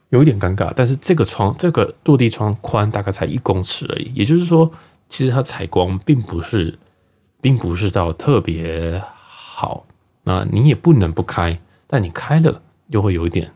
[0.08, 4.10] 有一点尴尬，但是这个窗，这个落地窗宽大概才一公尺而已。
[4.14, 4.70] 也就是说，
[5.08, 6.78] 其实它采光并不是，
[7.40, 9.86] 并不是到特别好。
[10.24, 13.50] 那你也不能不开，但你开了又会有一点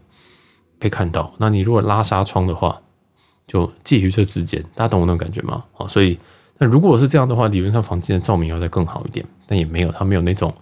[0.83, 1.33] 被看到。
[1.39, 2.81] 那你如果拉纱窗的话，
[3.47, 4.61] 就介于这之间。
[4.75, 5.63] 大家懂我那种感觉吗？
[5.73, 6.19] 好，所以
[6.59, 10.53] 那如果是这样的话，理论上房间的照明要再更好一点，但也没有，它没有那种。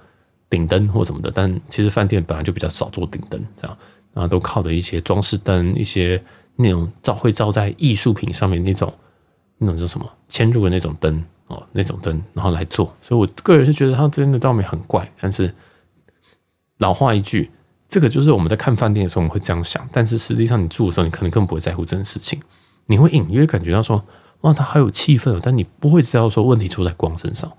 [0.50, 3.78] 顶灯或什么的，但其实饭店本来就比较少做顶灯，这样，
[4.12, 6.20] 然后都靠的一些装饰灯，一些
[6.56, 8.92] 那种照会照在艺术品上面那种，
[9.58, 12.92] 那种叫什么嵌入的那种灯哦，那种灯，然后来做。
[13.00, 15.54] 所以我个人是觉得它这边的照明很怪，但是
[16.78, 17.48] 老话一句，
[17.90, 22.40] 这个就是我们在看饭店的时候我们会这样想，但是实际上你住的时候，你可能更不会在乎这件事情，
[22.86, 24.02] 你会隐约感觉到说，
[24.42, 27.50] 哇，它好有气氛哦，但你不会知道说问题出在光身上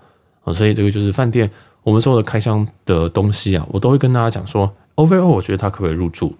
[0.42, 1.50] 啊，所以这个就是饭店。
[1.84, 6.34] 我们所有的开箱的东西啊，我都会跟大家讲说，overall 我觉得它可不可以入住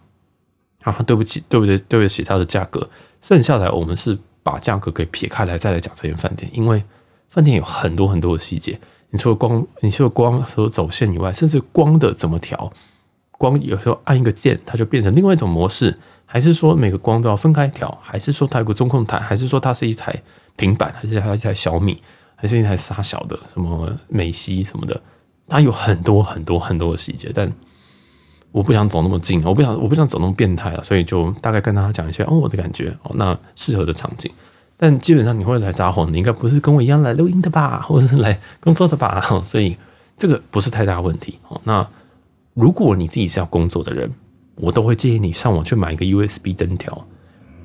[0.83, 0.93] 啊？
[1.05, 1.77] 对不起，对不对？
[1.77, 2.89] 对不起，它的价格。
[3.21, 6.83] 剩下来我们是把价格给撇开来再来讲这间饭店，因为
[7.29, 8.79] 饭店有很多很多的细节。
[9.11, 12.73] 你除了光，你除了光和走线以外，甚至光的怎么调，
[13.43, 20.15] 光有时候按一个键，它就变成另外一种模式，还是说每个光都要分开调，还是说它有个中控台，还是说它是一台
[20.55, 22.01] 平板，还是它一台小米，
[22.37, 25.01] 还是一台啥小的什么美西什么的。
[25.49, 27.53] 它有很多很多很多的细节，但
[28.53, 34.31] 我不想走那么近，我不想我不想走那么变态啊，所以就大概跟大家讲一下哦，我的感觉哦，那适合的场景。
[34.77, 39.21] 但基本上你会来札幌，你应该不是跟我一样来录音的吧，或者是来工作的吧？
[39.43, 39.77] 所以
[40.17, 41.39] 这个不是太大问题。
[41.65, 41.85] 那
[42.55, 44.11] 如果你自己是要工作的人，
[44.57, 47.07] 我都会建议你上网去买一个 USB 灯条，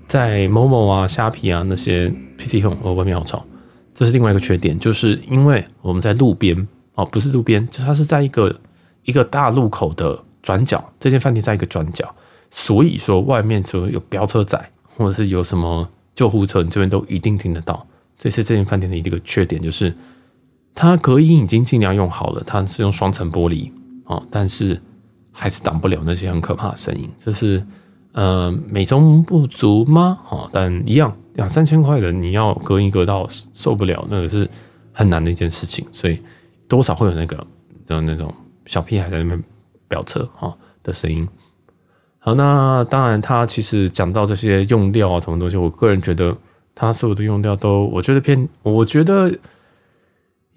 [0.08, 3.45] 在 Momo 啊、虾皮啊那些 PC Home 哦，外面好吵。
[3.93, 6.67] 这是另外一个缺点，就是因为我们在路边。
[6.95, 8.60] 哦，不是路边，就它是在一个
[9.04, 10.84] 一个大路口的转角。
[11.00, 12.12] 这间饭店在一个转角，
[12.50, 14.60] 所以说外面说有飙车仔，
[14.95, 17.86] 或者是有什么救护车，你这边都一定听得到。
[18.17, 19.95] 这是这间饭店的一个缺点，就是
[20.73, 23.69] 它隔音已经尽量用好了，它是用双层玻璃
[24.08, 24.82] 哦，但是
[25.32, 27.10] 还是挡不了那些很可怕的声音。
[27.17, 27.65] 就是
[28.13, 30.17] 呃，美中不足吗？
[30.30, 34.50] 哦，但一样两三千块的，你要隔音隔到受不了，那个是
[34.91, 36.20] 很难的一件事情，所以。
[36.70, 37.38] 多少会有那个
[37.86, 38.30] 的那种
[38.65, 39.41] 小屁孩在那边
[39.88, 41.26] 飙车哈的声音。
[42.20, 46.36] 好，那当然，他其实讲到这些用料啊，什么东西，我个人觉得
[46.76, 49.34] 他所有的用料都，我觉得偏，我觉得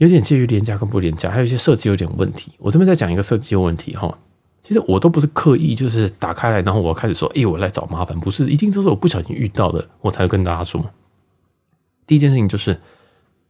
[0.01, 2.53] 有点介于廉价跟不廉价，还有一些设计有点问题。
[2.59, 4.19] 我这边再讲一个设计有问题哈，
[4.63, 10.85] 其实我都不是刻意，就是打开来，然后我开始说，哎，我来找麻烦，不是，一定都是我不小心遇到的，我才会跟大家说。
[12.07, 12.77] 第一件事情就是。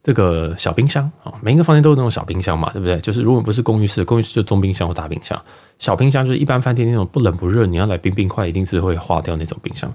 [0.02, 2.98] 这个小冰箱啊，每一个房间都有那种小冰箱嘛，对不对？
[3.00, 5.38] 就是如果不是公寓式，公寓式就中冰箱或大冰箱，
[5.78, 9.92] 小冰箱就是一般饭店那种不冷不热，你要来冰冰块，一定是会化掉那种冰箱。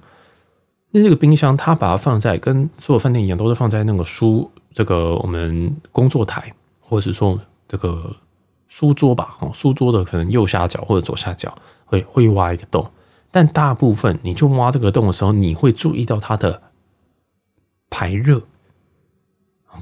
[0.91, 8.13] 那这个冰箱，它把它放在跟所有饭店一样，都是放在那个书这个我们工作台，或者是说这个
[8.67, 12.91] 书桌吧，哦，书桌的可能右下角或者左下角会会挖一个洞，
[13.31, 16.61] 但大部分你就挖这个洞的时候，你会注意到它的
[17.89, 18.41] 排热。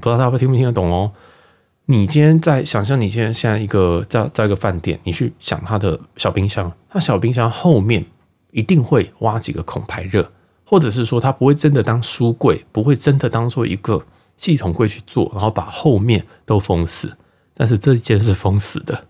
[0.00, 1.10] 知道大家听不听得懂哦？
[1.86, 8.06] 你今天在想象，你今天现在一个在在一个饭店，你去想它的小冰箱，它小冰箱后面
[8.52, 10.30] 一定会挖几个孔排热，
[10.64, 14.04] 或者是说它不会真的当书柜，不会真的当做一个
[14.36, 17.16] 系统柜去做，然后把后面都封死。
[17.54, 19.06] 但是这一间是封死的，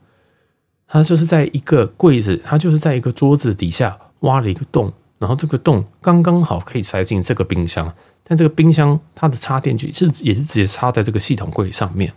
[0.87, 7.95] 它就是在一个柜子，它就是在一个桌子底下挖了一个洞，然后这个洞刚刚好可以塞进这个冰箱。
[8.23, 12.13] 但这个冰箱它的插电具是也是直接插在这个系统柜上面，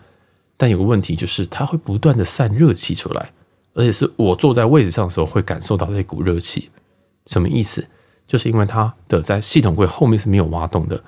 [0.55, 3.31] 但有个问题就是它会不断的散热气出来，
[3.73, 6.69] 而且是我坐在位置上的时候会感受到这股热气。
[7.25, 7.85] 什么意思？
[8.25, 11.01] 就是因为它的在系统柜后面是没有挖洞的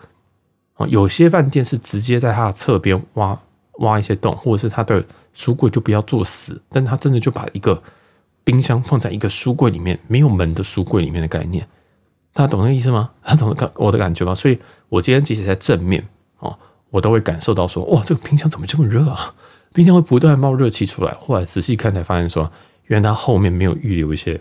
[0.88, 3.40] 有些饭店是直接在它的侧边挖
[3.80, 7.82] 挖一些洞，或者是它的书柜就不要做死，但它真的就把一个
[8.44, 11.68] 冰箱放在一个书柜里面没有门的书柜里面的概念。
[12.32, 13.10] 大家懂那个意思吗？
[13.24, 14.34] 他懂感我的感觉吗？
[14.36, 16.58] 所以，我今天即使在正面哦，
[16.90, 19.34] 我都会感受到说，哇，这个冰箱怎么这么热啊？
[19.74, 21.14] 冰箱会不断冒热气出来。
[21.20, 22.50] 后来仔细看才发现说，
[22.86, 24.40] 原来它后面没有预留一些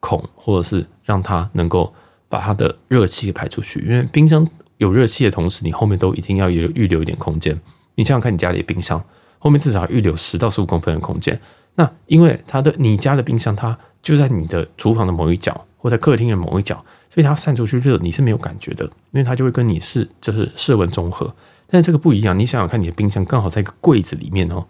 [0.00, 1.92] 孔，或者是让它能够
[2.28, 3.80] 把它的热气排出去。
[3.80, 4.46] 因为冰箱
[4.80, 7.58] 有热气的同时，你后面都一定要有预留一点空间。
[7.94, 9.02] 你想想看，你家里的冰箱
[9.38, 11.40] 后面至少预留十到十五公分的空间。
[11.74, 15.66] 那因为它的你家的冰箱，它就在你的厨房的某一角。
[15.82, 16.76] 或在客厅的某一角，
[17.08, 21.34] 所以它散出去热你是没有感觉的，因为它就会跟你是就是室温中和。
[21.66, 24.62] 但是这个不一样，你想想看，你的冰箱刚好在一个柜子里面哦，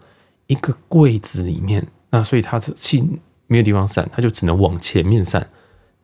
[0.47, 3.05] 一个柜子里面，那所以它的气
[3.47, 5.45] 没有地方散，它就只能往前面散。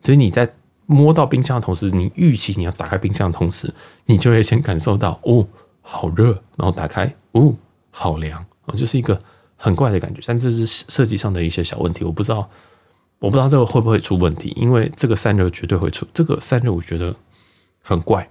[0.04, 0.46] 所以你在
[0.88, 3.72] 摸到冰箱的同时，你预期你要打开冰箱的同时，
[4.06, 5.46] 你就会先感受到哦，
[5.82, 7.54] 好热，然后打开哦，
[7.90, 9.20] 好凉啊，就是一个
[9.54, 10.20] 很怪的感觉。
[10.26, 12.50] 但这是设计上的一些小问题，我不知道。
[13.20, 16.06] 我不知道这个会不会出问题，因为这个散热绝对会出。
[16.14, 17.12] 这个散热我觉得
[17.82, 18.30] 很怪，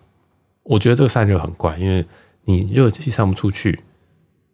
[0.63, 2.06] 我觉得这个散热很怪，因为
[2.46, 3.78] 你热气散不出去，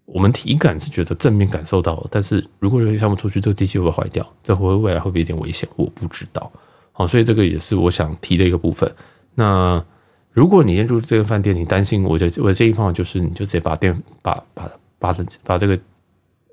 [0.05, 4.27] 我们体感是觉得正面感受到，但是如果热气散不出去，这个机器会不会坏掉？
[4.41, 5.69] 这会未来会不会有点危险？
[5.75, 6.51] 我不知道。
[6.93, 8.89] 好，所以这个也是我想提的一个部分。
[9.35, 9.83] 那
[10.31, 15.77] 如果你先入这个饭店，你担心，我的我的建议方法就是，你就直接把电把把把这把这个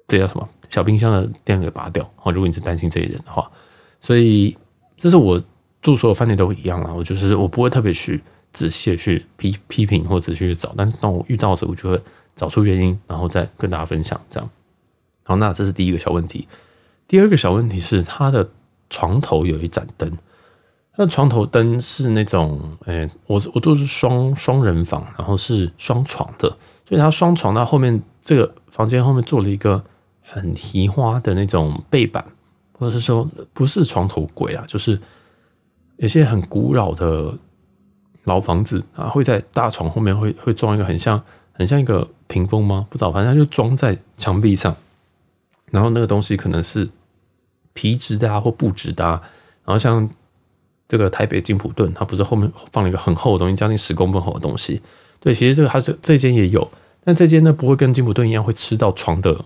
[0.08, 2.02] 这叫什么小冰箱的电给拔掉。
[2.16, 3.50] 好，如果你是担心这一点的话。
[4.02, 4.56] 所以，
[4.96, 5.38] 这是我
[5.82, 6.94] 住所有饭店都一样啊。
[6.94, 8.18] 我就是我不会特别去
[8.50, 12.00] 仔细的去批批评或者去找，但是当我遇到的时候，我就会
[12.34, 14.50] 找出原因，然后再跟大家分享这样。
[15.22, 16.48] 好，那这是第一个小问题。
[17.06, 18.48] 第二个小问题是，它的
[18.88, 20.10] 床头有一盏灯。
[20.96, 26.48] 那床头灯是那种，诶，我我住是双双人房，然后是双床的，
[26.84, 29.82] 所以它双床，它后面这个房间后面做了一个
[30.22, 32.24] 很奇花的那种背板。
[32.72, 34.98] 或者是说不是床头柜啊，就是
[35.98, 37.30] 有些很古老的
[38.24, 41.22] 老房子啊，会在大床后面会会装一个很像
[41.52, 42.86] 很像一个屏风吗？
[42.88, 44.74] 不知道，反正它就装在墙壁上。
[45.70, 46.88] 然后那个东西可能是
[47.74, 49.20] 皮质的啊，或布质的啊。
[49.66, 50.08] 然后像
[50.90, 54.82] 这个台北金普顿，它不是后面放了一个很厚的东西，将近十公分厚的东西。
[55.20, 56.68] 对，其实这个它这这间也有，
[57.04, 59.44] 但这间呢不会跟金普顿一样会吃到床的。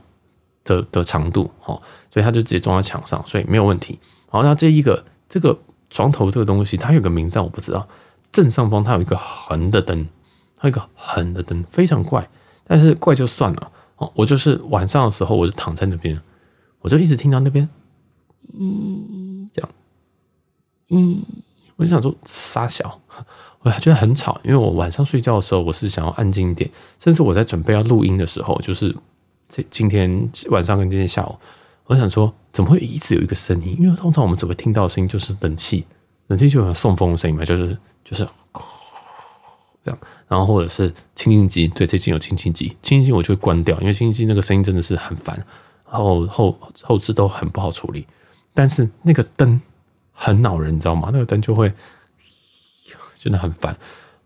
[0.67, 1.79] 的的长度，哈，
[2.11, 3.99] 所以它就直接装在墙上，所以没有问题。
[4.31, 5.55] 好，那这一个这个
[5.91, 7.87] 床头这个东西，它有个名字，我不知道。
[8.33, 10.09] 正上方它有一个横的灯，
[10.57, 12.27] 它有一个横的灯，非常怪。
[12.67, 16.19] 但是怪就算了，哦，我就是晚上的时候，我就躺在那边，
[16.81, 17.69] 我就一直听到那边，
[18.59, 18.63] 咦，
[20.89, 21.19] 咦，
[21.77, 23.01] 我就想说傻小，
[23.61, 26.71] 我觉得很吵，因为我晚上睡觉的时候，我是想要安静一点，
[27.03, 28.95] 甚至我在准备要录音的时候，就是。
[29.47, 31.37] 这今天晚上跟今天下午，
[31.85, 33.77] 我想说，怎么会一直有一个声音？
[33.79, 35.85] 因为通常我们只会听到声音就是冷气，
[36.29, 38.27] 冷气就有送风的声音嘛，就是就是
[39.83, 40.01] 这样。
[40.27, 45.37] 然后或者是清净机，对，最近有清净机，清净机我就会关掉，因为清净机那个声音真的是很烦，
[45.91, 48.07] 然后后后置都很不好处理。
[48.55, 49.61] 但是那个灯
[50.15, 51.11] 很恼人，你知道吗？
[51.13, 51.71] 那个灯就会
[53.19, 53.77] 真的很烦。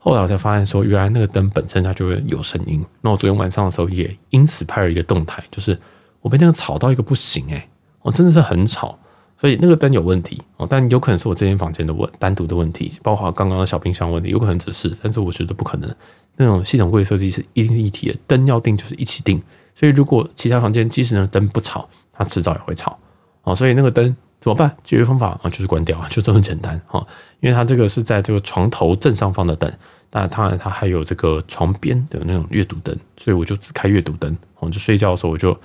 [0.01, 2.85] 后来我才发现，说原来那个灯本身它就会有声音。
[3.01, 5.77] 那我昨天晚上的时候也因此拍了一个动态，就是
[6.20, 7.68] 我被那个吵到一个不行诶，
[8.03, 8.96] 我真的是很吵，
[9.40, 10.66] 所以那个灯有问题哦。
[10.70, 15.94] 但有可能是我这间房间的问单独的问题，包括刚刚的小冰箱问题，有可能只是，但是我觉得不可能。
[16.37, 19.42] 那种系统柜设计是一定是一体的，灯要定就是一起定。
[19.74, 22.96] 所以如果其他房间即使那灯不吵，它迟早也会吵
[23.42, 23.55] 哦。
[23.55, 24.68] 所以那个灯怎么办？
[24.85, 27.05] 解决方法啊，就是关掉， 就这么简单哈。
[27.40, 29.70] 因为它这个是在这个床头正上方的灯，
[30.12, 34.37] 那它它还有这个床边的那种阅读灯，所以我就只开阅读灯。
[34.61, 35.59] 我就睡觉的时候，我就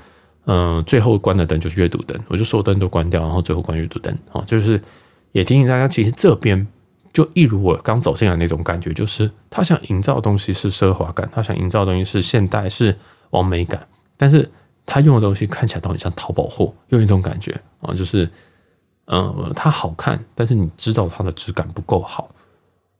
[0.45, 4.15] 嗯、最后关的灯就是阅读灯，我就所有灯都关掉，然后最后关阅读灯。
[4.31, 4.81] 哦，就是
[5.31, 6.67] 也提醒大家，其实这边
[7.13, 12.95] 就一如我刚走进来那种感觉，就是他想营造的东西是奢华感，他想营造的东西是现代，是
[13.29, 14.51] 完美感，但是
[14.85, 18.29] 他用的东西看起来都很像淘宝货，有一种感觉啊，就是。
[19.07, 22.29] 嗯，它好看，但是你知道它的质感不够好。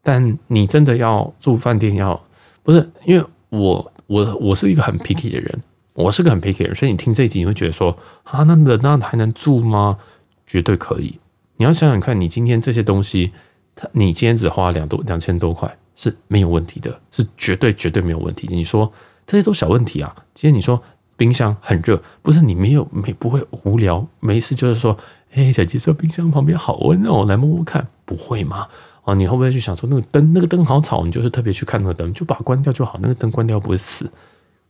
[0.01, 2.21] 但你真的要住饭店要，
[2.61, 5.63] 不是因为我我我是一个很 picky 的人，
[5.93, 9.97] 我是个很 picky 的人，所以你听这一集你会觉得说啊，那那那还能住吗？
[10.45, 11.17] 绝对可以。
[11.55, 13.31] 你要想想看，你今天这些东西，
[13.73, 18.45] 它你今天只花两多两千多块是没有问题的，是绝对绝对没有问题。
[18.51, 18.91] 你说
[19.25, 20.13] 这些都小问题啊？
[20.33, 20.83] 今天你说
[21.15, 24.97] 冰箱很热，不是你没有没不会无聊没事，就是说。
[25.35, 28.67] 哎，小杰说冰箱旁边好温哦，来摸摸看，不会吗？
[29.03, 34.09] 哦，你会不会去想说那个灯，那个灯好吵，你就是特别去看那个灯，就把它关掉就好，那个灯关掉不会死。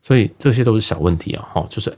[0.02, 1.96] 所以这些都是小问题啊，哈，就是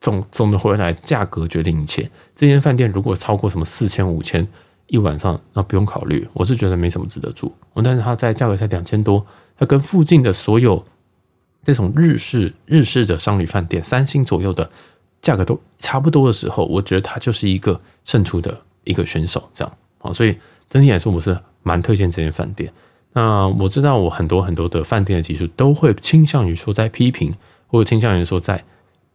[0.00, 2.08] 总总的回来，价格决定一切。
[2.34, 4.46] 这间饭店如果超过什么四千五千
[4.88, 7.52] 一晚上，那不用考虑，我是觉得没什么值得住。
[7.82, 9.26] 但是它在价格才两千多，
[9.58, 10.84] 它跟附近的所有
[11.64, 14.70] 这种日式日式的商旅饭店三星左右的。
[15.24, 20.36] 价格都差不多的时候，我觉得他就是一个胜出的一个选手，这样啊，所以
[20.68, 22.70] 整体来说，我是蛮推荐这间饭店。
[23.14, 27.34] 那我知道，我很多很多的饭店的技术都会倾向于说在批评，
[27.68, 28.62] 或者倾向于说在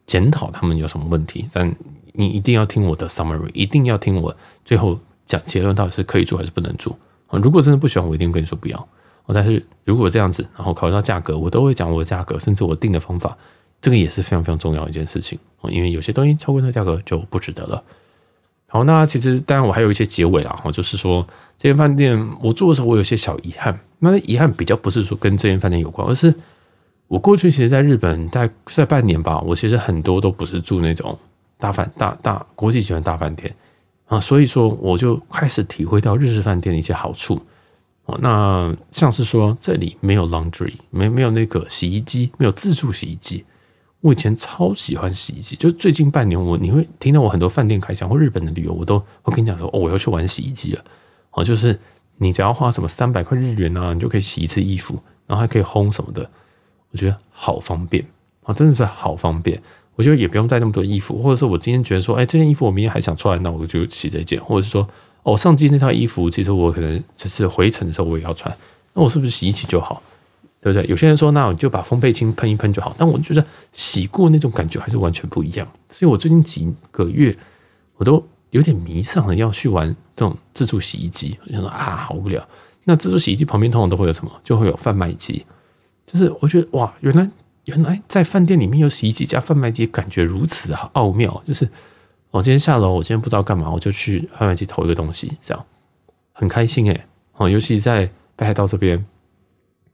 [0.07, 1.47] 检讨他们有什么问题。
[1.53, 1.71] 但
[2.13, 7.37] 你一定要听我的 summary，一定要听我最后讲结论到底是可以住还是不能住啊。
[7.37, 8.87] 如果真的不喜欢，我一定跟你说不要。
[9.31, 13.37] 但是如果这样子，然后考虑到价格，我都会讲我的价格，甚至我定的方法，
[13.81, 15.37] 这个也是非常非常重要一件事情。
[15.69, 17.83] 因为有些东西超过那个价格就不值得了。
[18.67, 23.77] 好，那其实当然我还有一些结尾啦，就是说这间饭店我住的时候，我有些小遗憾。
[23.99, 26.33] 那遗憾比较不是说跟这间饭店有关，而是
[27.07, 31.17] 我过去其实在日本大概在半年吧，我其实很多都不是住那种
[31.57, 33.53] 大饭大大国际集团大饭店
[34.05, 37.41] 啊，所以说我就开始体会到日式饭店的一些好处
[38.05, 38.17] 哦。
[38.21, 43.43] 那像是说这里没有 laundry，没没有那个洗衣机，没有自助洗衣机。
[44.01, 50.83] 我以前超喜欢洗衣机，就最近半年我你会听到我很多饭店开箱或日本的旅游，我都会跟你讲说哦，我要去玩洗衣机了。
[51.31, 51.77] 哦，就是
[52.17, 56.29] 你只要花什么三百块日元啊，你就可以洗一次衣服，然后还可以烘什么的，
[56.91, 58.05] 我觉得好方便
[58.43, 59.61] 啊，真的是好方便。
[59.95, 64.87] 我觉得也不用带那么多衣服，或者是我今天觉得说，哎，这件衣服我明天还想穿，那我就洗这件，或者是说。
[65.23, 68.57] 哦，上季那套衣服，其实我可能只是回程的时候我也要穿，
[68.93, 70.01] 那我是不是洗一洗就好，
[70.61, 70.87] 对不对？
[70.89, 75.67] 有些人说，那我就把风倍清喷一喷就好，但我觉得洗过那种感觉还是完全不一样。
[75.89, 77.35] 所以我最近几个月，
[77.97, 81.37] 我都有点迷上了要去玩这种自助洗衣机。
[81.45, 82.45] 我就说啊，好无聊。
[82.83, 84.31] 那自助洗衣机旁边通常都会有什么？
[84.43, 85.45] 就会有贩卖机。
[86.05, 87.29] 就是我觉得哇，原来
[87.65, 91.69] 原来在饭店里面有洗衣机加贩卖机，感觉如此的奥妙，就是。
[92.31, 95.65] 我今天下楼，我今天不知道干嘛，我就去贩卖机投一个东西，这样
[96.31, 97.05] 很开心诶。
[97.37, 99.03] 哦，尤其在北海道这边，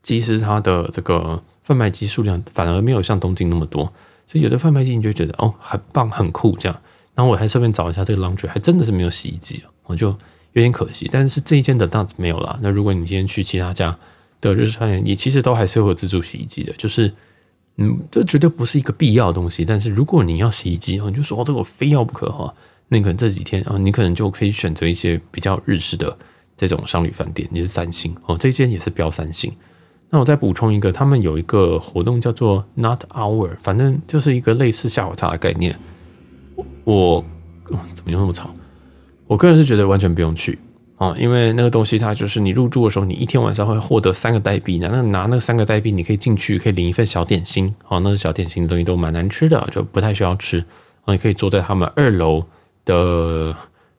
[0.05, 3.83] 其实它的这个贩卖机数量反而没有像东京那么多，
[4.25, 6.81] 所以有的贩卖机你就觉得哦，很棒很酷这样。
[7.13, 10.07] 然后我还顺便找一下这个 laundry，还真的是没有洗衣机，我就
[10.53, 11.09] 有点可惜。
[11.11, 12.57] 但是这一间的当然没有啦。
[12.61, 13.97] 那如果你今天去其他家
[14.39, 17.11] 的日式饭店，你其实都还是会有自助洗衣机的，就是。
[17.77, 19.65] 嗯，这绝对不是一个必要的东西。
[19.65, 22.55] 但是如果你要洗衣机，你就说哦，这个我非要不可哈。
[22.87, 26.17] 那可能这几天啊，你可能就可以选择一些比较日式的
[26.55, 27.45] 这种商旅饭店。
[27.51, 29.51] 你是三星哦，这间也是标三星。
[30.09, 35.77] 那我再补充一个，他们有一个活动叫做 Not Hour，反正就是一个类似下午茶的概念。
[36.83, 37.23] 我
[37.93, 38.49] 怎么又那么吵？
[39.27, 40.57] 我个人是觉得完全不用去。
[40.97, 47.75] 啊，因为那个东西，它就是你入住的时候，你一天晚上会获得三个代币，然后拿那三个代币，你可以进去，可以领一份小点心。
[47.89, 50.59] 哦，那个小点心的东西都蛮难吃的，就不太需要吃。
[51.03, 52.45] 啊，你可以坐在他们二楼
[52.85, 53.53] 的，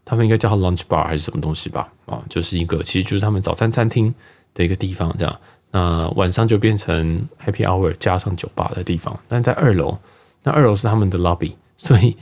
[0.06, 1.92] 他们应该叫 lunch bar 还是什么东西吧？
[2.06, 4.14] 啊，就是一个，其实就是他们早餐餐厅
[4.54, 5.38] 的一个地方，这样。
[5.76, 9.98] 那晚上就变成 happy hour 加上酒吧的地方，但在二楼，
[10.42, 12.16] 那二楼是他们的 lobby， 所以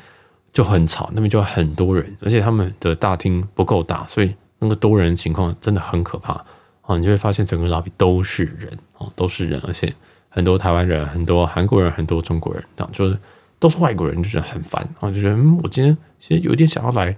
[0.53, 4.35] 就很吵，那边就很多人，而且他们的大厅不够大，所以。
[4.61, 6.33] 那个多人情况真的很可怕
[6.81, 6.97] 啊！
[6.97, 9.93] 你就会发现整个 lobby 都是人哦，都是人，而且
[10.31, 13.19] 很多台湾人、很多韩国人、很多中国人，这样就是
[13.59, 15.11] 都是外国人，就觉得很烦啊！
[15.11, 17.15] 就觉得嗯我今天其实有点想要来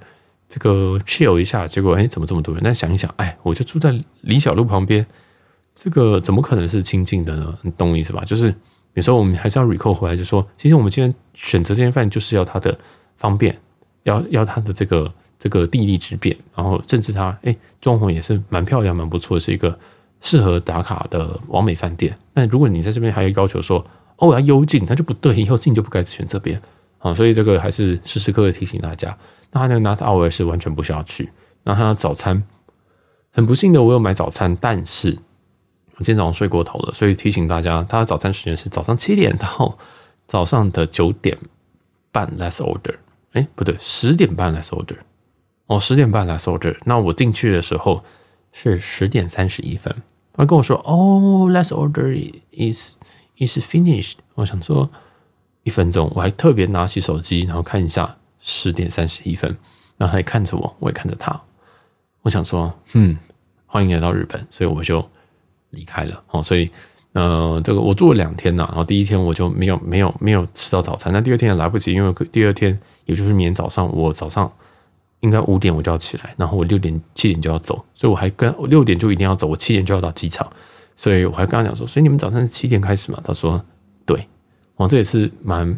[0.49, 2.61] 这个 chill 一下，结果哎，怎么这么多人？
[2.65, 5.07] 但想一想，哎，我就住在李小璐旁边，
[5.77, 7.57] 这个怎么可能是清净的呢？
[7.63, 8.25] 你懂我意思吧？
[8.25, 8.53] 就是
[8.95, 12.77] 有时候我们还是要 recall 回来，就说其实我们今天选择这间饭就是要它的
[13.17, 13.57] 方便，
[14.03, 15.13] 要要它的这个。
[15.39, 19.79] 这个地利之便，然后甚至它哎，装潢也是蛮漂亮、蛮不错，是一个
[20.23, 22.19] 适合打卡的完美饭店。
[22.33, 23.79] 但如果你在这边还有要求说
[24.17, 26.59] 哦，我要幽静，那就不对，幽静就不该选这边
[27.01, 27.13] 啊。
[27.13, 29.17] 所以这个还是时时刻刻提醒大家。
[29.53, 31.29] 那他那个 Not Hour 是完全不需要去。
[31.65, 32.43] 那他的早餐，
[33.31, 35.19] 很不幸的我有买早餐，但是
[35.97, 39.79] 我今天早上睡过头了，所以提醒大家，他的早餐时间是早上七点到
[40.27, 41.37] 早上的九点
[42.13, 42.97] 半 less order。
[43.33, 44.97] 哎，不对，十点半 less order。
[45.67, 48.05] 哦，十点半来 order，那我进去的时候
[48.53, 49.93] 是十点三十一分。
[50.33, 52.15] 他跟我说：“哦，less order
[52.53, 52.97] is
[53.39, 54.89] is finished。”我想说
[55.65, 59.57] 一分钟，我还特别拿起手机，然后看一下十点三十一分，
[59.97, 61.43] 然后他也看着我，我也看着他。
[62.23, 63.19] 我想说：“嗯，
[63.67, 65.05] 欢迎来到日本。”所以我就
[65.77, 66.21] 离开了。
[66.33, 66.69] 哦，所以
[67.13, 74.51] 呃，这个我住了两天呐，然后第一天我就没有没有没有吃到早餐，那第二天也来不及，因为第二天也就是明天早上，我早上。
[75.21, 80.47] 应该五点我就要起来，然后我六点七点就要走，所以我还跟我六点就一定要走，我七点就要到机场，
[80.95, 83.19] 所以我还跟他讲说，所以你们早上是七点开始嘛？
[83.25, 83.61] 他说
[84.05, 84.29] 对，
[84.77, 85.77] 哦，这也是蛮，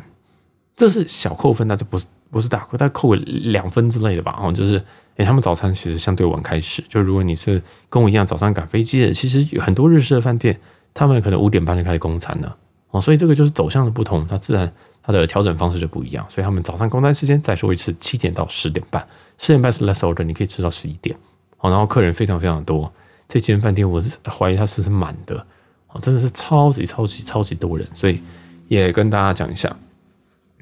[0.77, 4.39] 这是小扣分，但这不是不是大扣，大概扣个两分之类的吧？
[4.43, 4.83] 哦，就是
[5.19, 10.59] 诶，他们早餐其实相对晚开始，就如果你是跟我一样早上赶飞机的，其实有很多日式的饭店，
[10.95, 12.57] 他们可能五点半就开始供餐了，
[12.91, 19.07] 哦，所以这个就是走向的不同，它自然它的调整方式就不一样，所以他们早上供餐时间再说一次，七点到十点半。
[19.39, 21.17] 十点半是 less order 你可以吃到十一点，
[21.59, 22.93] 哦，然后客人非常非常多。
[23.27, 25.45] 这间饭店我是怀疑它是不是满的，
[25.89, 28.23] 哦，真的是超级超级超级多人，所以
[28.69, 29.69] 也跟大家讲一下。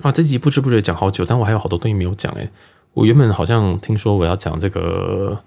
[0.00, 2.50] 啊，这集不知不觉讲好久，但我还有好多东西没有讲诶。
[2.97, 5.38] 我原本好像听说我要讲这个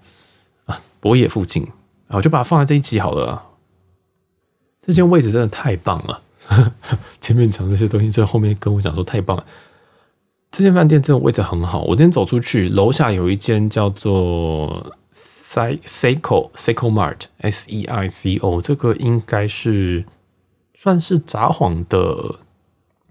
[0.66, 1.64] 啊，博野附近，
[2.06, 3.42] 啊，我就把它放在这一集好了。
[4.80, 6.22] 这间位置真的太棒了，
[7.20, 9.44] 前面讲这些东西，在后面跟我讲说太棒了。
[10.52, 20.04] 这间饭店这个位置很好，我今天走出去，楼下有一间叫做 Seiko Seiko Mart S E I C O，这个应该是
[20.74, 22.36] 算是札幌的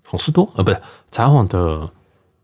[0.04, 0.82] 好事多啊，不是
[1.12, 1.92] 札幌的。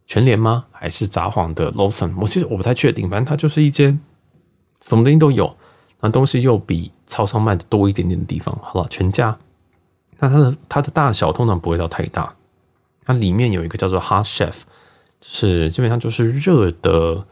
[0.08, 0.66] 全联吗？
[0.72, 2.14] 还是札幌的 Lawson？
[2.18, 4.00] 我其实我不太确定，反正它就是一间
[4.82, 5.56] 什么东西都有，
[6.02, 8.58] 那东西又比超商卖的多一点点的地方。
[8.62, 9.38] 好了，全家，
[10.20, 12.36] 那它的它的大小通常不会到太大。
[13.04, 14.54] 它里面有一个叫做 Hot Chef，
[15.22, 17.26] 就是基本上就是热的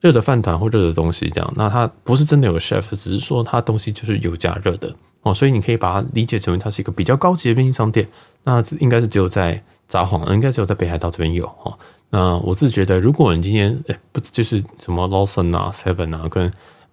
[0.00, 1.52] 热的饭团或热的东西这样。
[1.56, 8.08] 那它不是真的有个 chef，只是说它东西就是有加热的哦，所以你可以把它理解成为它是一个比较高级的便利商店。
[8.44, 11.78] 那应该是只有在札幌，应该只有在北海道这边有哦。
[12.10, 16.50] 那我是觉得，如果你今天诶、欸、不就是什么 Lawson 啊、Seven 啊跟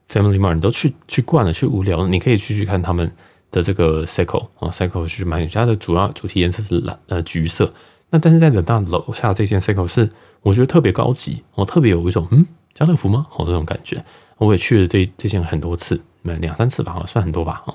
[0.10, 3.12] Family Mart 你都去去惯了，去无聊了，你可以去去看他们
[3.50, 7.74] 的这个 Seiko 啊，Seiko 去买，它的主要主题颜色是蓝呃橘色。
[8.10, 10.10] 那但是在等到楼下这件 Seiko 是
[10.42, 13.26] 我觉得特别高级，我特别有一种嗯家乐福吗？
[13.30, 14.04] 好这种感觉。
[14.38, 17.74] 我也去了这这件很多次，买两三次吧，算很多吧啊。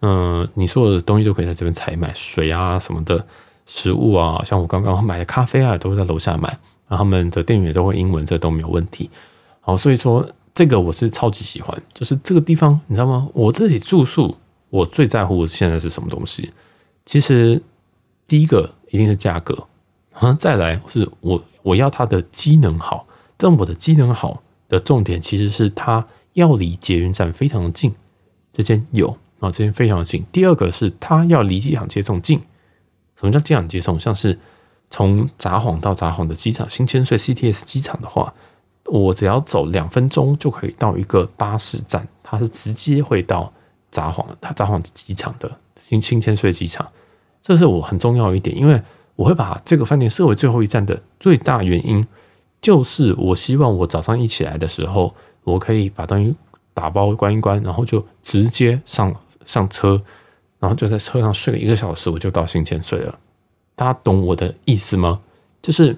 [0.00, 3.24] 嗯，你所有的东西都可以在这边采买，水啊什么的，
[3.64, 6.58] 食物啊，像我刚刚买的咖啡啊，都会在楼下买。
[6.90, 9.08] 然后他们的店员都会英文，这都没有问题。
[9.60, 13.28] 好，所以说这个我是超级喜欢，就是这个地方，你知道吗？
[13.32, 14.36] 我自己住宿，
[14.70, 16.52] 我最在乎现在是什么东西？
[17.06, 17.62] 其实
[18.26, 19.68] 第一个一定是价格，
[20.14, 23.06] 啊，再来是我我要它的机能好。
[23.36, 27.94] 但我的机能好的重点其实是它要离捷运站非常的近，
[28.52, 30.24] 这间有啊，这间非常的近。
[30.32, 32.40] 第二个是它要离机场接送近。
[33.14, 34.00] 什么叫机场接送？
[34.00, 34.36] 像是。
[34.90, 38.34] 从札幌到札幌的机场，新千岁 CTS 机场的话，
[38.86, 43.52] 我只要走两分钟就可以到一个巴士站，它是直接会到
[43.90, 46.86] 札幌，它札幌机场的新新千岁机场，
[47.40, 48.82] 这是我很重要一点，因为
[49.14, 52.04] 我会把这个饭店设为最后一站的最大原因，
[52.60, 55.14] 就是我希望我早上一起来的时候，
[55.44, 56.34] 我可以把东西
[56.74, 59.14] 打包关一关，然后就直接上
[59.46, 60.02] 上车，
[60.58, 63.16] 然后就在车上睡个一个小时，我就到新千岁了。
[63.74, 65.20] 大家懂我的意思吗？
[65.62, 65.96] 就是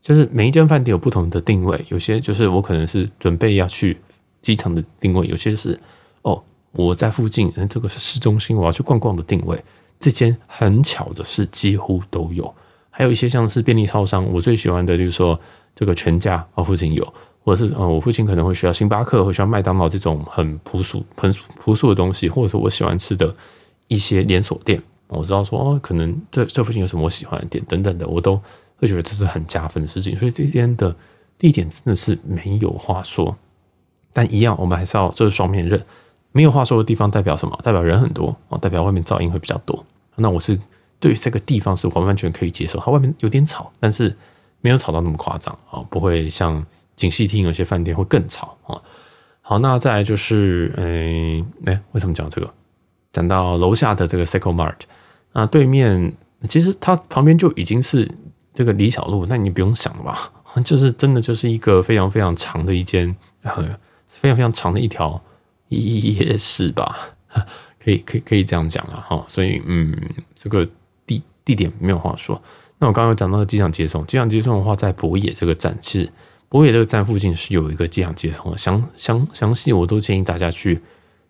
[0.00, 3.98] 就是每一间饭店有不同的定位，有些就是我可能是准备要去
[4.42, 5.78] 机场的定位，有些是
[6.22, 6.42] 哦
[6.72, 9.58] 我在附近，这个是市中心，我要去逛逛的定位。
[10.00, 12.54] 这间很巧的是几乎都有，
[12.90, 15.38] 还有一些像是便利超商，我最喜欢的就是说
[15.74, 23.34] 这个全家啊附近有，或者是呃我附近可能会需要星巴克，会需要麦当劳这种很朴素很朴素的东西，或者是我喜欢吃的
[23.88, 24.82] 一些连锁店。
[25.14, 28.40] 我知道说哦，可能这这附近有什么我喜欢的店等等的，我都
[28.76, 30.16] 会觉得这是很加分的事情。
[30.18, 30.94] 所以这边的
[31.38, 33.36] 地点真的是没有话说。
[34.12, 35.82] 但一样，我们还是要这是双面刃。
[36.32, 37.58] 没有话说的地方代表什么？
[37.62, 39.84] 代表人很多哦，代表外面噪音会比较多。
[40.16, 40.58] 那我是
[41.00, 42.78] 对于这个地方是完完全可以接受。
[42.80, 44.16] 它外面有点吵，但是
[44.60, 46.64] 没有吵到那么夸张啊，不会像
[46.96, 48.80] 锦糸町有些饭店会更吵啊。
[49.42, 52.48] 好，那再来就是，诶，哎，为什么讲这个？
[53.12, 54.78] 讲到楼下的这个 Seiko Mart。
[55.34, 56.12] 那对面
[56.48, 58.08] 其实它旁边就已经是
[58.54, 60.32] 这个李小璐，那你不用想了吧？
[60.64, 63.14] 就是真的就是一个非常非常长的一间，
[64.06, 65.20] 非常非常长的一条
[65.70, 66.96] 夜市吧，
[67.82, 69.24] 可以可以可以这样讲了哈。
[69.26, 69.92] 所以嗯，
[70.36, 70.64] 这个
[71.04, 72.40] 地地点没有话说。
[72.78, 76.08] 那我刚刚有讲到的机场接送，机场接送的话，在博野这个站，其实
[76.48, 80.80] 博野这个站附近是有一个机场接送的，详详详细我都建议大家去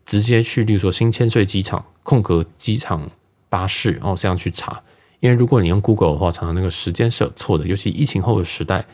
[0.05, 3.11] 直接去，例如说新千岁机场空格机场。
[3.55, 4.83] 巴士，然后这样去查，
[5.21, 7.65] 因为如果你用 Google 的话，常常那个时间是有错的。
[7.65, 8.85] 尤其疫情后的时代，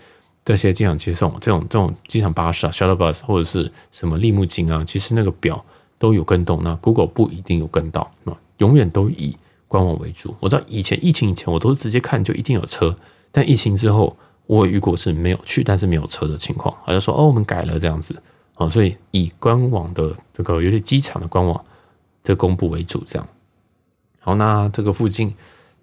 [0.44, 5.64] 这些机场接送这种这种机场巴士啊，shuttle bus 或者是什么利木津啊，其实那个表
[5.98, 6.60] 都有跟动。
[6.62, 8.12] 那 Google 不一定有跟到，
[8.58, 9.34] 永远都以
[9.66, 10.36] 官网为主。
[10.40, 12.94] 我知道以前疫情以前，我都是直接看就一定有车，
[13.32, 14.14] 但疫情之后，
[14.46, 18.20] 我遇过是没有去，但是没有车的情况，好像说哦，我们改了这样子
[18.54, 21.64] 啊，所以以官网的这个有点机场的官网
[22.22, 23.26] 的公布为主，这样。
[24.22, 25.34] 好，那这个附近，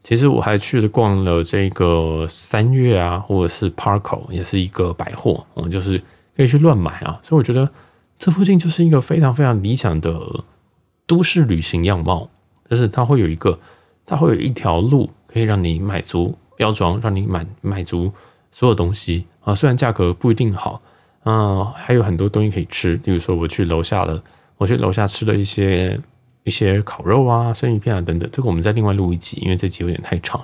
[0.03, 5.97] 其实我还去了逛了这个三月啊，或者是 Parco，也是一个百货，嗯，就是
[6.35, 7.19] 可以去乱买啊。
[7.23, 7.67] 所以我觉得
[8.19, 10.43] 这附近就是一个非常非常理想的
[11.07, 12.29] 都市旅行样貌，
[12.69, 13.59] 就是它会有一个，
[14.05, 18.13] 它会有一条路可以让你买足标装，让你满买足
[18.51, 19.55] 所有东西啊。
[19.55, 20.79] 虽然价格不一定好，
[21.23, 22.93] 嗯，还有很多东西可以吃。
[23.03, 24.23] 例如说，我去楼下了，
[24.57, 25.99] 我去楼下吃了一些。
[26.48, 30.39] 一些烤肉啊、生鱼片啊等等，这个我们再另外录一集，因为这集有点太长。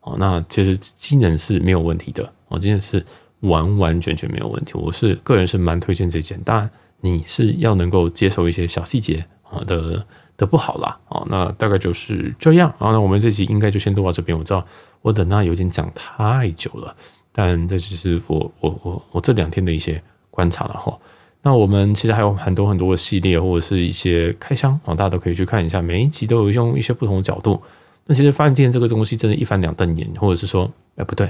[0.00, 3.04] 哦，那其实机能是没有问题的，哦，机能是
[3.40, 4.72] 完完全全没有问题。
[4.74, 6.70] 我是个人是蛮推荐这件，当然
[7.02, 10.02] 你是要能够接受一些小细节啊的
[10.38, 11.22] 的不好啦啊。
[11.28, 12.90] 那大概就是这样啊。
[12.90, 14.36] 那我们这集应该就先录到这边。
[14.36, 14.66] 我知道
[15.02, 16.96] 我等那有点讲太久了，
[17.30, 20.98] 但这就是我我我我这两天的一些观察了哈。
[21.42, 27.60] 那我们其实还有很多很多的系列或者是一些开箱啊，大家都可以去看一下，每一集都有用一些不同的角度。
[28.06, 31.26] 那其实饭店这个东西真的，一翻两瞪眼，或者是说，哎，不对，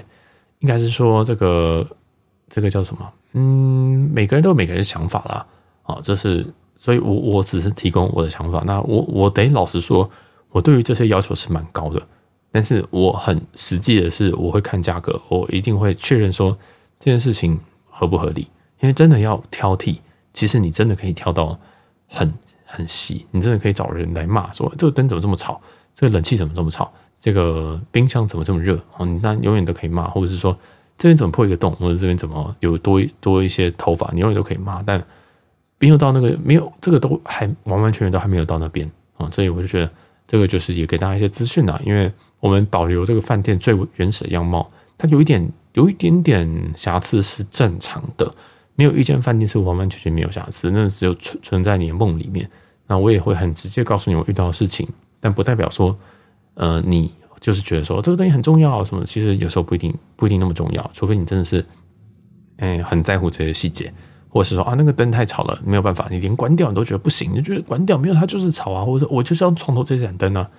[0.60, 1.86] 应该是说这个
[2.48, 3.12] 这个叫什么？
[3.32, 5.46] 嗯，每个人都有每个人的想法啦。
[5.84, 6.46] 啊，这是，
[6.76, 8.62] 所以我我只是提供我的想法。
[8.66, 10.08] 那我我得老实说，
[10.50, 12.00] 我对于这些要求是蛮高的，
[12.50, 16.56] 但是我很实际的是，我会看价格，我一定会确认说
[16.98, 17.58] 这件事情
[17.88, 18.46] 合不合理。
[18.82, 19.96] 因为真的要挑剔，
[20.32, 21.56] 其实你真的可以挑到
[22.08, 22.30] 很
[22.64, 25.60] 很细，你真的可以找人来骂说，这个灯怎么这么吵，
[25.94, 30.52] 这个冷气怎么这么吵，这个冰箱怎么这么热哦，你那永远都可以骂，或者是说
[30.98, 34.82] 这边怎么破一个洞，或者这边怎么有多多一些头发，你永远都可以骂。
[34.82, 35.00] 但
[35.78, 39.88] 没有到那个没有这个都还完完全全都还没有到那边啊，所以我就觉得
[40.26, 44.68] 这个就是也给大家一些资讯啊，因为我们保留这个饭店最原始的样貌，
[44.98, 48.34] 它有一点有一点点瑕疵是正常的。
[48.74, 52.48] 没有一间饭店是完完全全没有瑕疵，那只有存存在你的梦里面。
[52.86, 54.86] 那我也会很直接告诉你我遇到的事情，
[55.20, 55.96] 但不代表说，
[56.54, 59.04] 呃，你就是觉得说这个东西很重要什么？
[59.04, 61.64] 其实有时候不一定不一定那么重要，除非你真的是，
[62.58, 63.92] 哎，很在乎这些细节，
[64.28, 70.50] 或者是说啊，那个灯太吵了，没有办法，你连关掉你都觉得不行，你觉得关掉没有它就是吵啊，或者我就是要床头这盏灯啊，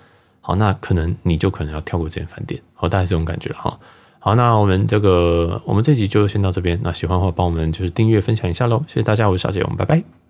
[0.42, 3.78] 好，那可能你就可能要跳过这间饭店，好，大概这种感觉哈。
[4.26, 6.80] 好，那我们这个，我们这集就先到这边。
[6.82, 10.23] 那喜欢的话，帮我们就是订阅分享一下喽，谢谢大家，我是小杰，我们拜拜。